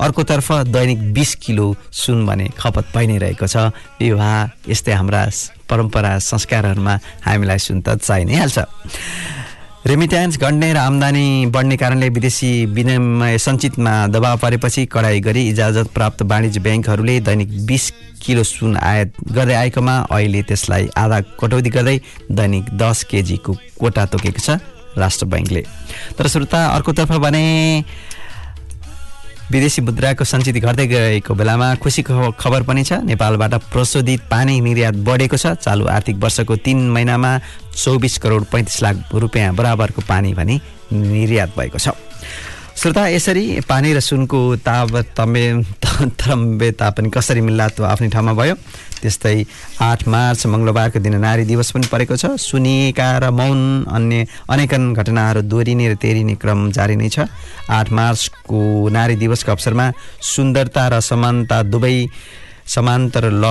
अर्कोतर्फ 0.00 0.52
दैनिक 0.72 1.12
बिस 1.12 1.34
किलो 1.44 1.68
सुन 1.92 2.24
भने 2.26 2.48
खपत 2.56 2.96
भइ 2.96 3.06
नै 3.12 3.18
रहेको 3.20 3.44
छ। 3.44 3.68
विवाह 4.00 4.72
यस्तै 4.72 4.92
हाम्रा 4.96 5.28
परम्परा 5.68 6.18
संस्कारहरूमा 6.32 6.98
हामीलाई 7.28 7.58
सुन 7.60 7.84
त 7.84 8.00
चाहि 8.00 8.24
नै 8.24 8.40
हाल्छ। 8.40 8.58
रेमिट्यान्स 9.86 10.38
घट्ने 10.40 10.72
र 10.72 10.76
आम्दानी 10.78 11.46
बढ्ने 11.52 11.76
कारणले 11.76 12.08
विदेशी 12.08 12.50
विनिमय 12.72 13.36
सञ्चितमा 13.38 13.92
दबाव 14.08 14.36
परेपछि 14.40 14.84
कडाई 14.88 15.20
गरी 15.20 15.42
इजाजत 15.48 15.92
प्राप्त 15.94 16.22
वाणिज्य 16.24 16.60
ब्याङ्कहरूले 16.64 17.18
दैनिक 17.20 17.50
बिस 17.68 17.90
किलो 18.24 18.42
सुन 18.42 18.76
आयात 18.80 19.12
गर्दै 19.36 19.54
आएकोमा 19.54 19.96
अहिले 20.08 20.42
त्यसलाई 20.48 20.88
आधा 20.96 21.20
कटौती 21.36 21.70
गर्दै 21.76 21.98
दैनिक 22.32 22.72
दस 22.80 23.04
केजीको 23.12 23.52
कोटा 23.80 24.04
तोकेको 24.08 24.40
छ 24.40 24.56
राष्ट्र 24.96 25.26
ब्याङ्कले। 25.28 25.62
तर 26.16 26.26
श्रोता 26.32 26.64
अर्कोतर्फ 26.80 27.12
भने 27.20 27.44
विदेशी 29.44 29.82
मुद्राको 29.82 30.24
सञ्चित 30.24 30.56
घट्दै 30.56 30.86
गएको 30.86 31.34
बेलामा 31.34 31.74
खुसीको 31.76 32.30
खबर 32.40 32.62
पनि 32.64 32.82
छ। 32.84 33.04
नेपालबाट 33.04 33.54
प्रशोधित 33.70 34.20
पानी 34.30 34.60
निर्यात 34.60 34.94
बढेको 35.04 35.36
छ। 35.36 35.46
चालु 35.60 35.86
आर्थिक 35.86 36.16
वर्षको 36.16 36.56
तिन 36.64 36.90
महिनामा 36.90 37.30
चौबिस 37.76 38.18
करोड 38.18 38.44
पैँतिस 38.50 38.82
लाख 38.82 39.14
रुपियाँ 39.14 39.54
बराबरको 39.54 40.02
पानी 40.08 40.34
भने 40.34 40.60
निर्यात 40.92 41.50
भएको 41.58 41.78
छ। 41.78 41.88
श्रोता 42.74 43.06
यसरी 43.08 43.60
पानी 43.68 43.92
र 43.94 44.00
सुनको 44.00 44.38
तारतम्य 44.66 45.62
तारतम्यता 45.78 46.88
पनि 46.90 47.08
कसरी 47.10 47.40
मिल्ला 47.40 47.68
त्यो 47.70 47.84
आफ्नै 47.86 48.08
ठाउँमा 48.10 48.32
भयो? 48.34 48.54
त्यस्तै 49.00 49.36
आठ 49.80 50.00
मार्च 50.10 50.46
मङ्गलबारको 50.50 50.98
दिन 50.98 51.16
नारी 51.22 51.44
दिवस 51.46 51.70
पनि 51.70 51.86
परेको 51.86 52.16
छ। 52.18 52.34
सुनिएका 52.34 53.08
र 53.22 53.30
मौन 53.30 53.86
अन्य 53.86 54.26
अनेकन 54.50 54.92
घटनाहरू 54.92 55.40
दोहोरिने 55.46 55.86
र 55.88 55.94
तेरिने 55.96 56.34
क्रम 56.34 56.74
जारी 56.74 56.96
नै 56.98 57.08
छ। 57.08 57.30
आठ 57.70 57.88
मार्चको 57.94 58.60
नारी 58.90 59.16
दिवसको 59.22 59.54
अवसरमा 59.54 59.86
सुन्दरता 60.34 60.84
र 60.92 61.00
समानता 61.00 61.62
दुवै 61.70 61.96
समान्तर 62.66 63.24
ल 63.30 63.44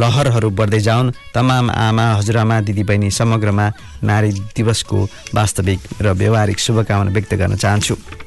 लहरहरू 0.00 0.50
बढ्दै 0.50 0.80
जाउन्। 0.80 1.12
तमाम 1.36 1.70
आमा 1.70 2.06
हजुरआमा 2.16 2.60
दिदीबहिनी 2.64 3.10
समग्रमा 3.12 3.66
नारी 4.08 4.30
दिवसको 4.56 4.98
वास्तविक 5.36 5.80
र 6.00 6.06
व्यवहारिक 6.16 6.58
शुभकामना 6.58 7.10
व्यक्त 7.12 7.34
गर्न 7.34 7.54
चाहन्छु। 7.60 8.23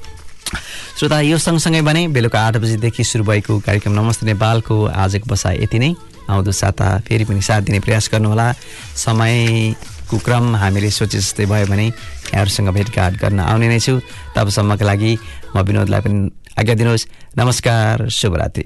श्रोता 0.47 1.19
यो 1.21 1.37
सँगसँगै 1.37 1.81
भने 1.81 2.07
बेलुका 2.07 2.39
आठ 2.39 2.57
बजीदेखि 2.57 3.03
सुरु 3.03 3.23
भएको 3.23 3.59
कार्यक्रम 3.59 3.93
नमस्ते 3.93 4.25
नेपालको। 4.25 4.75
आजको 4.85 5.25
बसाइ 5.29 5.63
यति 5.63 5.79
नै। 5.79 5.93
आउँदो 6.29 6.51
साता 6.51 6.87
फेरि 7.07 7.25
पनि 7.25 7.41
साथ 7.41 7.61
दिने 7.67 7.79
प्रयास 7.79 8.09
गर्नुहोला। 8.11 8.47
समयको 8.95 10.17
क्रम 10.17 10.55
हामीले 10.55 10.89
सोचे 10.89 11.17
जस्तै 11.19 11.45
भयो 11.45 11.67
भने 11.67 11.87
यहाँहरूसँग 11.87 12.69
भेटघाट 12.69 13.13
गर्न 13.21 13.39
आउने 13.39 13.67
नै 13.67 13.79
छु। 13.79 13.99
तबसम्मका 14.35 14.85
लागि 14.85 15.11
म 15.55 15.61
विनोदलाई 15.61 16.01
पनि 16.01 16.19
आज्ञा 16.59 16.75
दिनुहोस्। 16.75 17.07
नमस्कार 17.37 18.09
शुभरात्रि। 18.09 18.65